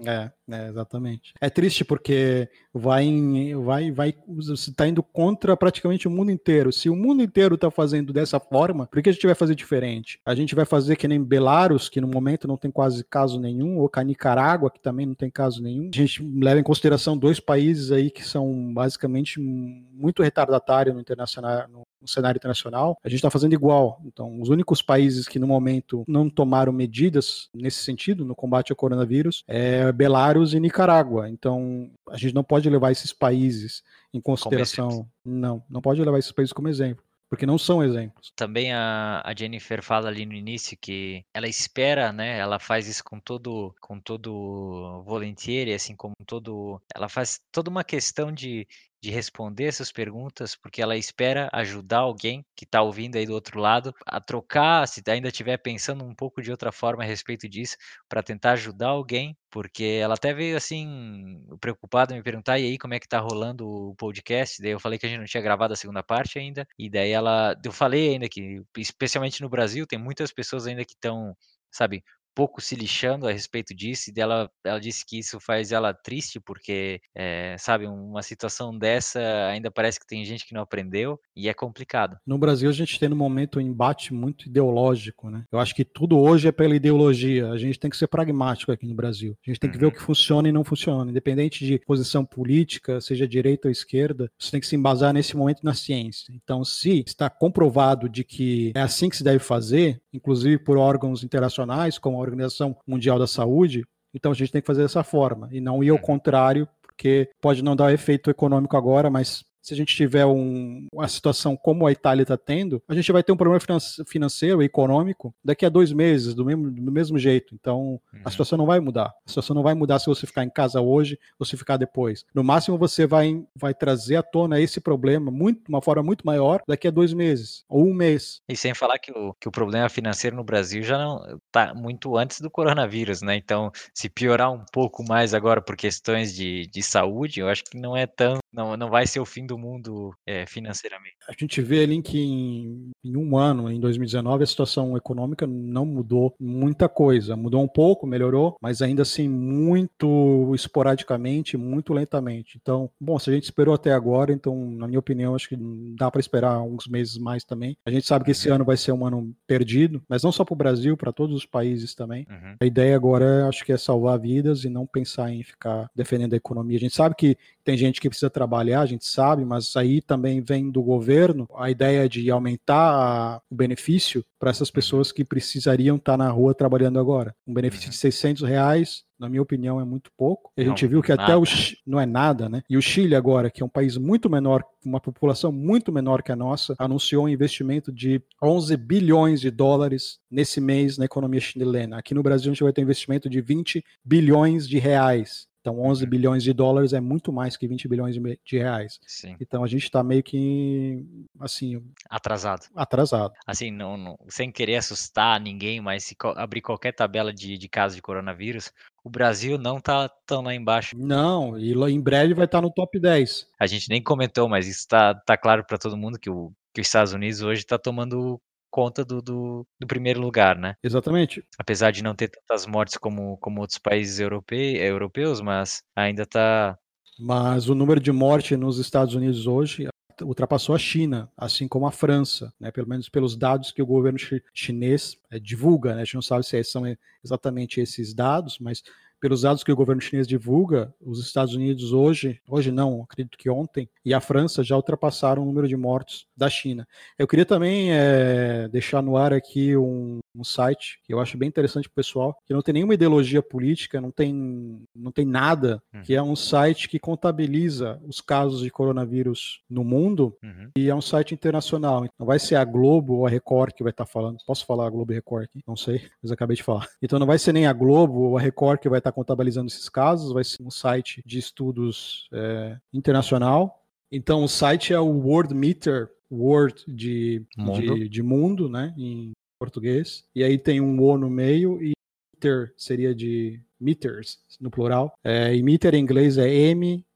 [0.06, 1.34] É, é, exatamente.
[1.40, 3.10] É triste porque vai,
[3.56, 6.72] vai, vai, você está indo contra praticamente o mundo inteiro.
[6.72, 10.20] Se o mundo inteiro está fazendo dessa forma, por que a gente vai fazer diferente?
[10.26, 13.80] A gente vai fazer que nem Belarus, que no momento não tem quase caso nenhum,
[13.80, 15.90] ou com a Nicarágua, que também não tem caso nenhum.
[15.94, 21.68] A gente leva em consideração dois países aí que são basicamente muito retardatários no internacional,
[21.70, 24.02] no no cenário internacional, a gente está fazendo igual.
[24.06, 28.76] Então, os únicos países que no momento não tomaram medidas nesse sentido, no combate ao
[28.76, 31.30] coronavírus, é Belarus e Nicarágua.
[31.30, 33.84] Então, a gente não pode levar esses países
[34.14, 35.08] em consideração.
[35.26, 38.32] Não, não pode levar esses países como exemplo porque não são exemplos.
[38.36, 42.38] Também a, a, Jennifer fala ali no início que ela espera, né?
[42.38, 47.84] Ela faz isso com todo com todo volunteer, assim como todo, ela faz toda uma
[47.84, 48.68] questão de
[49.02, 53.60] de responder essas perguntas, porque ela espera ajudar alguém que está ouvindo aí do outro
[53.60, 57.76] lado a trocar, se ainda estiver pensando um pouco de outra forma a respeito disso,
[58.10, 62.94] para tentar ajudar alguém, porque ela até veio assim, preocupada me perguntar, e aí, como
[62.94, 64.62] é que tá rolando o podcast?
[64.62, 67.12] Daí eu falei que a gente não tinha gravado a segunda parte ainda, e daí
[67.12, 71.36] ela, eu falei ainda que, especialmente no Brasil, tem muitas pessoas ainda que estão,
[71.72, 72.04] sabe,
[72.38, 76.40] pouco se lixando a respeito disso, e dela, ela disse que isso faz ela triste,
[76.40, 81.50] porque, é, sabe, uma situação dessa ainda parece que tem gente que não aprendeu, e
[81.50, 82.16] é complicado.
[82.28, 85.46] No Brasil, a gente tem no momento um embate muito ideológico, né?
[85.52, 88.86] Eu acho que tudo hoje é pela ideologia, a gente tem que ser pragmático aqui
[88.86, 89.36] no Brasil.
[89.44, 89.82] A gente tem que uhum.
[89.82, 94.30] ver o que funciona e não funciona, independente de posição política, seja direita ou esquerda,
[94.38, 96.32] você tem que se embasar nesse momento na ciência.
[96.32, 101.24] Então, se está comprovado de que é assim que se deve fazer, inclusive por órgãos
[101.24, 105.50] internacionais, como a Organização Mundial da Saúde, então a gente tem que fazer dessa forma
[105.52, 106.02] e não ir ao uhum.
[106.02, 111.10] contrário, porque pode não dar efeito econômico agora, mas se a gente tiver um, uma
[111.10, 113.60] situação como a Itália está tendo, a gente vai ter um problema
[114.08, 117.54] financeiro e econômico daqui a dois meses, do mesmo, do mesmo jeito.
[117.54, 118.22] Então, uhum.
[118.24, 119.08] a situação não vai mudar.
[119.26, 122.24] A situação não vai mudar se você ficar em casa hoje ou se ficar depois.
[122.34, 126.62] No máximo, você vai, vai trazer à tona esse problema muito, uma forma muito maior
[126.66, 128.40] daqui a dois meses ou um mês.
[128.48, 132.16] E sem falar que o, que o problema financeiro no Brasil já não está muito
[132.16, 133.36] antes do coronavírus, né?
[133.36, 137.78] Então, se piorar um pouco mais agora por questões de, de saúde, eu acho que
[137.78, 138.38] não é tão.
[138.52, 141.16] Não, não vai ser o fim do mundo é, financeiramente.
[141.28, 145.86] A gente vê ali que em, em, um ano, em 2019, a situação econômica não
[145.86, 147.36] mudou muita coisa.
[147.36, 152.58] Mudou um pouco, melhorou, mas ainda assim muito esporadicamente, muito lentamente.
[152.62, 155.58] Então, bom, se a gente esperou até agora, então, na minha opinião, acho que
[155.98, 157.78] dá para esperar uns meses mais também.
[157.86, 158.56] A gente sabe que esse uhum.
[158.56, 161.46] ano vai ser um ano perdido, mas não só para o Brasil, para todos os
[161.46, 162.26] países também.
[162.30, 162.56] Uhum.
[162.60, 166.38] A ideia agora, acho que é salvar vidas e não pensar em ficar defendendo a
[166.38, 166.78] economia.
[166.78, 170.42] A gente sabe que tem gente que precisa trabalhar, a gente sabe, mas aí também
[170.42, 176.18] vem do governo a ideia de aumentar o benefício para essas pessoas que precisariam estar
[176.18, 177.36] na rua trabalhando agora.
[177.46, 180.52] Um benefício de 600 reais na minha opinião, é muito pouco.
[180.56, 181.24] A gente não, viu que nada.
[181.24, 181.44] até o
[181.86, 182.62] não é nada, né?
[182.70, 186.32] E o Chile agora, que é um país muito menor, uma população muito menor que
[186.32, 191.98] a nossa, anunciou um investimento de 11 bilhões de dólares nesse mês na economia chilena.
[191.98, 195.48] Aqui no Brasil a gente vai ter um investimento de 20 bilhões de reais.
[195.68, 196.10] Então, 11 uhum.
[196.10, 199.02] bilhões de dólares é muito mais que 20 bilhões de reais.
[199.06, 199.36] Sim.
[199.42, 201.06] Então, a gente está meio que,
[201.42, 201.84] assim...
[202.10, 202.68] Atrasado.
[202.74, 203.34] Atrasado.
[203.46, 207.98] Assim, não, não, sem querer assustar ninguém, mas se abrir qualquer tabela de, de casos
[207.98, 208.72] de coronavírus,
[209.04, 210.96] o Brasil não está tão lá embaixo.
[210.98, 213.48] Não, e em breve vai estar tá no top 10.
[213.60, 216.80] A gente nem comentou, mas isso está tá claro para todo mundo que, o, que
[216.80, 218.40] os Estados Unidos hoje está tomando
[218.70, 220.76] conta do, do, do, primeiro lugar, né?
[220.84, 221.44] Exatamente.
[221.58, 226.78] Apesar de não ter tantas mortes como, como outros países europe, europeus, mas ainda está.
[227.20, 229.88] Mas o número de mortes nos Estados Unidos hoje
[230.24, 232.72] ultrapassou a China, assim como a França, né?
[232.72, 234.20] Pelo menos pelos dados que o governo
[234.54, 236.02] chinês é, divulga, né?
[236.02, 236.84] A gente não sabe se são
[237.24, 238.82] exatamente esses dados, mas
[239.20, 243.50] pelos dados que o governo chinês divulga, os Estados Unidos hoje, hoje não, acredito que
[243.50, 246.88] ontem, e a França já ultrapassaram o número de mortos da China.
[247.18, 251.50] Eu queria também é, deixar no ar aqui um, um site que eu acho bem
[251.50, 255.82] interessante para o pessoal, que não tem nenhuma ideologia política, não tem, não tem nada,
[255.94, 256.02] uhum.
[256.04, 260.70] que é um site que contabiliza os casos de coronavírus no mundo uhum.
[260.78, 262.06] e é um site internacional.
[262.20, 264.38] Não vai ser a Globo ou a Record que vai estar tá falando.
[264.46, 265.62] Posso falar a Globo e Record aqui?
[265.68, 266.88] Não sei, mas acabei de falar.
[267.02, 269.68] Então não vai ser nem a Globo ou a Record que vai estar tá contabilizando
[269.68, 273.84] esses casos, vai ser um site de estudos é, internacional.
[274.12, 279.32] Então o site é o World Meter, World de mundo, de, de mundo né, em
[279.60, 280.26] português.
[280.36, 281.94] E aí tem um O no meio e
[282.36, 285.14] meter seria de meters no plural.
[285.24, 287.08] É, e meter em inglês é M-E-T-E-R.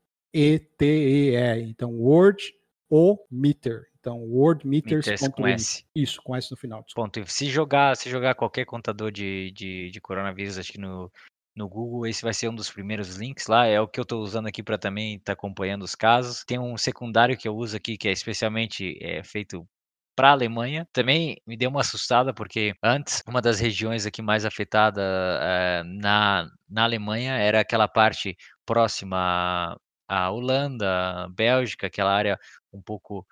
[1.64, 2.54] Então Word
[2.90, 3.92] o meter.
[4.02, 5.06] Então, wordmeters.
[5.06, 5.86] Meters com S.
[5.96, 6.84] Isso, com S no final.
[6.94, 7.24] Ponto.
[7.28, 11.10] Se jogar, se jogar qualquer contador de, de, de coronavírus, acho que no,
[11.56, 13.66] no Google, esse vai ser um dos primeiros links lá.
[13.66, 16.44] É o que eu estou usando aqui para também estar tá acompanhando os casos.
[16.46, 19.68] Tem um secundário que eu uso aqui, que é especialmente é, feito
[20.16, 20.88] para a Alemanha.
[20.94, 25.02] Também me deu uma assustada, porque antes, uma das regiões aqui mais afetada
[25.42, 29.78] é, na, na Alemanha era aquela parte próxima
[30.08, 32.40] à Holanda, Bélgica, aquela área
[32.74, 33.26] um pouco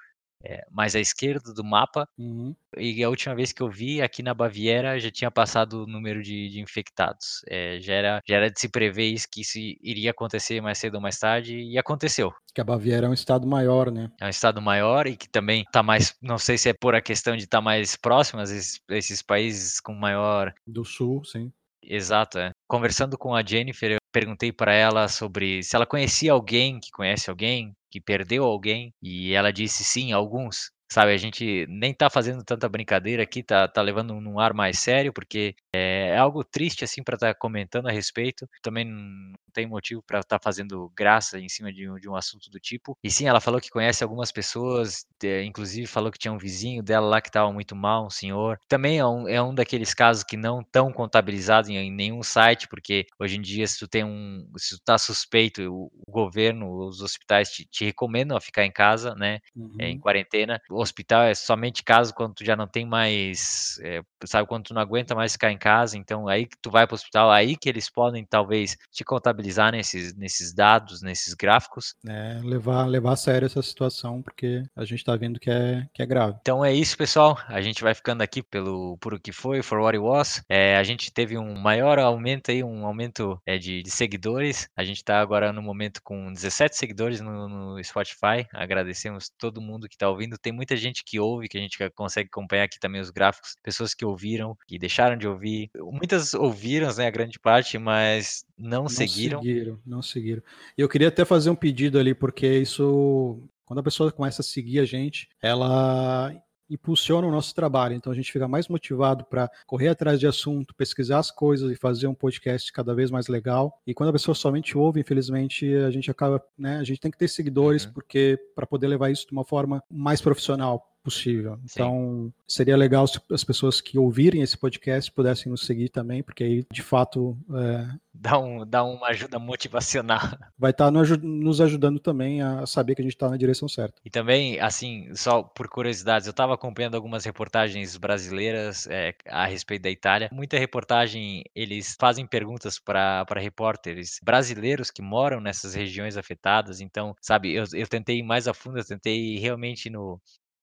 [0.44, 2.08] é, mais à esquerda do mapa.
[2.18, 2.56] Uhum.
[2.78, 6.22] E a última vez que eu vi, aqui na Baviera, já tinha passado o número
[6.22, 7.42] de, de infectados.
[7.48, 10.96] É, já, era, já era de se prever isso, que isso iria acontecer mais cedo
[10.96, 12.34] ou mais tarde, e aconteceu.
[12.54, 14.12] Que a Baviera é um estado maior, né?
[14.20, 17.02] É um estado maior e que também está mais, não sei se é por a
[17.02, 20.54] questão de estar tá mais próximo a esses, esses países com maior...
[20.66, 21.52] Do sul, sim.
[21.82, 22.52] Exato, é.
[22.68, 27.30] Conversando com a Jennifer, eu perguntei para ela sobre se ela conhecia alguém que conhece
[27.30, 30.72] alguém que perdeu alguém e ela disse sim, alguns.
[30.92, 34.80] Sabe, a gente nem tá fazendo tanta brincadeira aqui, tá, tá levando num ar mais
[34.80, 38.50] sério, porque é, é algo triste, assim, para estar tá comentando a respeito.
[38.64, 42.16] Também não tem motivo para estar tá fazendo graça em cima de um, de um
[42.16, 42.98] assunto do tipo.
[43.04, 46.82] E sim, ela falou que conhece algumas pessoas, é, inclusive falou que tinha um vizinho
[46.82, 48.60] dela lá que estava muito mal, um senhor.
[48.68, 52.68] Também é um, é um daqueles casos que não estão contabilizados em, em, nenhum site,
[52.68, 54.50] porque hoje em dia, se tu tem um.
[54.58, 58.72] Se tu tá suspeito, o, o governo, os hospitais te, te recomendam a ficar em
[58.72, 59.40] casa, né?
[59.56, 59.76] Uhum.
[59.80, 64.48] É, em quarentena hospital é somente caso quando tu já não tem mais, é, sabe,
[64.48, 66.96] quando tu não aguenta mais ficar em casa, então aí que tu vai para o
[66.96, 71.96] hospital, aí que eles podem talvez te contabilizar nesses, nesses dados, nesses gráficos.
[72.08, 76.02] É, levar, levar a sério essa situação, porque a gente está vendo que é, que
[76.02, 76.38] é grave.
[76.42, 77.38] Então é isso, pessoal.
[77.48, 80.44] A gente vai ficando aqui pelo por o que foi, for what it was.
[80.50, 84.70] É, a gente teve um maior aumento aí, um aumento é, de, de, seguidores.
[84.76, 88.48] A gente está agora no momento com 17 seguidores no, no Spotify.
[88.54, 90.38] Agradecemos todo mundo que está ouvindo.
[90.38, 93.56] Tem muita gente que ouve, que a gente consegue acompanhar aqui também os gráficos.
[93.64, 95.70] Pessoas que ouviram, que deixaram de ouvir.
[95.76, 99.38] Muitas ouviram, né, a grande parte, mas não, não seguiram.
[99.38, 100.44] Não seguiram, não seguiram.
[100.78, 104.44] E eu queria até fazer um pedido ali, porque isso quando a pessoa começa a
[104.44, 106.34] seguir a gente, ela
[106.70, 107.96] impulsiona o nosso trabalho.
[107.96, 111.76] Então a gente fica mais motivado para correr atrás de assunto, pesquisar as coisas e
[111.76, 113.82] fazer um podcast cada vez mais legal.
[113.86, 116.78] E quando a pessoa somente ouve, infelizmente, a gente acaba, né?
[116.78, 117.94] A gente tem que ter seguidores uhum.
[117.94, 121.60] porque para poder levar isso de uma forma mais profissional possível.
[121.66, 122.34] Então, Sim.
[122.48, 126.66] seria legal se as pessoas que ouvirem esse podcast pudessem nos seguir também, porque aí,
[126.72, 127.36] de fato.
[127.54, 128.00] É...
[128.14, 130.20] Dá, um, dá uma ajuda motivacional.
[130.58, 134.02] Vai estar tá nos ajudando também a saber que a gente está na direção certa.
[134.04, 139.84] E também, assim, só por curiosidades, eu estava acompanhando algumas reportagens brasileiras é, a respeito
[139.84, 140.30] da Itália.
[140.34, 146.82] Muita reportagem, eles fazem perguntas para repórteres brasileiros que moram nessas regiões afetadas.
[146.82, 150.20] Então, sabe, eu, eu tentei ir mais a fundo, eu tentei realmente no,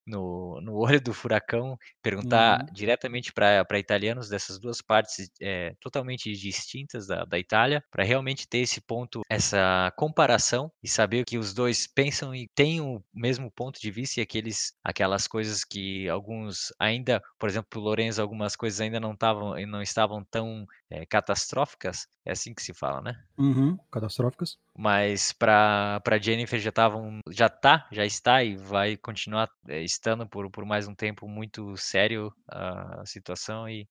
[0.06, 2.66] no, no olho do furacão, perguntar uhum.
[2.72, 8.58] diretamente para italianos dessas duas partes é, totalmente distintas da, da Itália, para realmente ter
[8.58, 13.80] esse ponto, essa comparação e saber que os dois pensam e têm o mesmo ponto
[13.80, 18.80] de vista e aqueles, aquelas coisas que alguns ainda, por exemplo, o Lorenzo, algumas coisas
[18.80, 23.20] ainda não estavam não estavam tão é, catastróficas, é assim que se fala, né?
[23.36, 24.58] Uhum, catastróficas.
[24.76, 30.50] Mas para Jennifer já estavam, já tá, já está e vai continuar é, estando por,
[30.50, 33.88] por mais um tempo muito sério a situação e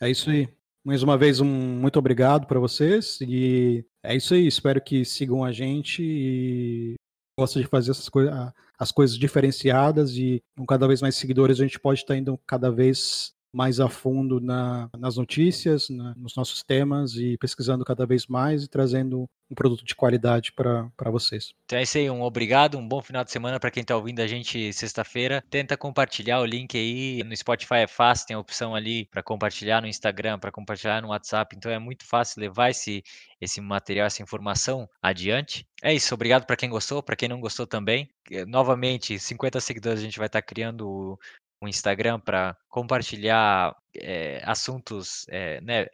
[0.00, 0.48] é isso aí.
[0.84, 4.46] Mais uma vez, um muito obrigado para vocês e é isso aí.
[4.46, 6.94] Espero que sigam a gente e
[7.38, 8.32] gosta de fazer essas coisas,
[8.78, 12.70] as coisas diferenciadas e com cada vez mais seguidores a gente pode estar indo cada
[12.70, 18.26] vez mais a fundo na, nas notícias, na, nos nossos temas e pesquisando cada vez
[18.26, 21.52] mais e trazendo um produto de qualidade para vocês.
[21.64, 24.20] Então é isso aí, um obrigado, um bom final de semana para quem está ouvindo
[24.20, 25.42] a gente sexta-feira.
[25.50, 29.80] Tenta compartilhar o link aí, no Spotify é fácil, tem a opção ali para compartilhar
[29.80, 33.02] no Instagram, para compartilhar no WhatsApp, então é muito fácil levar esse,
[33.40, 35.66] esse material, essa informação adiante.
[35.82, 38.08] É isso, obrigado para quem gostou, para quem não gostou também.
[38.46, 41.18] Novamente, 50 seguidores a gente vai estar tá criando
[41.60, 45.86] um Instagram para compartilhar é, assuntos, é, né,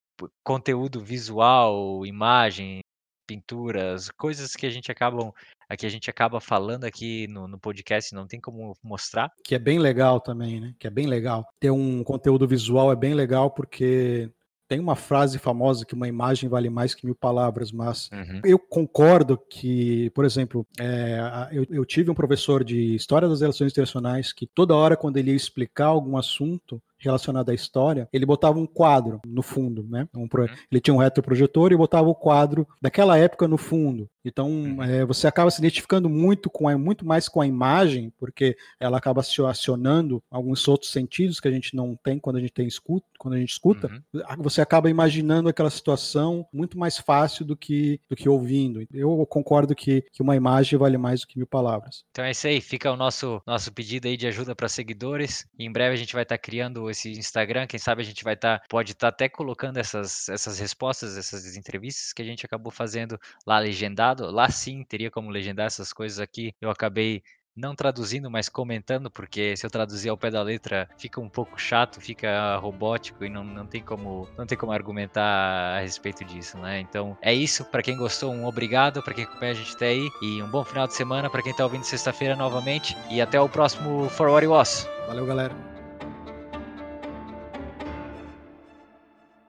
[0.42, 2.80] conteúdo visual, imagem,
[3.26, 5.32] pinturas, coisas que a gente acabam
[5.76, 9.32] que a gente acaba falando aqui no, no, podcast, não tem como mostrar.
[9.42, 10.74] Que é bem legal também, né?
[10.78, 11.44] Que é bem legal.
[11.58, 14.30] Ter um conteúdo visual é bem legal porque
[14.68, 18.40] tem uma frase famosa que uma imagem vale mais que mil palavras, mas uhum.
[18.44, 21.18] eu concordo que, por exemplo, é,
[21.52, 25.30] eu, eu, tive um professor de História das Relações Internacionais que toda hora, quando ele
[25.30, 30.08] ia explicar algum assunto, relacionado à história, ele botava um quadro no fundo, né?
[30.14, 30.42] Um pro...
[30.42, 30.48] Uhum.
[30.70, 34.08] Ele tinha um retroprojetor e botava o quadro daquela época no fundo.
[34.24, 38.56] Então é, você acaba se identificando muito com a, muito mais com a imagem, porque
[38.80, 42.66] ela acaba acionando alguns outros sentidos que a gente não tem quando a gente tem
[42.66, 43.90] escuta, quando a gente escuta.
[44.12, 44.22] Uhum.
[44.38, 48.86] Você acaba imaginando aquela situação muito mais fácil do que do que ouvindo.
[48.92, 52.04] Eu concordo que, que uma imagem vale mais do que mil palavras.
[52.10, 52.60] Então é isso aí.
[52.60, 55.46] Fica o nosso nosso pedido aí de ajuda para seguidores.
[55.58, 58.34] Em breve a gente vai estar tá criando esse Instagram, quem sabe a gente vai
[58.34, 62.46] estar, tá, pode estar tá até colocando essas, essas respostas, essas entrevistas que a gente
[62.46, 64.30] acabou fazendo lá legendado.
[64.30, 66.54] Lá sim teria como legendar essas coisas aqui.
[66.60, 67.22] Eu acabei
[67.56, 71.60] não traduzindo, mas comentando, porque se eu traduzir ao pé da letra fica um pouco
[71.60, 76.58] chato, fica robótico e não, não tem como não tem como argumentar a respeito disso,
[76.58, 76.80] né?
[76.80, 77.64] Então é isso.
[77.66, 79.02] Para quem gostou, um obrigado.
[79.02, 81.54] Para quem acompanha a gente até aí e um bom final de semana para quem
[81.54, 84.88] tá ouvindo sexta-feira novamente e até o próximo For What It Was.
[85.06, 85.83] Valeu, galera.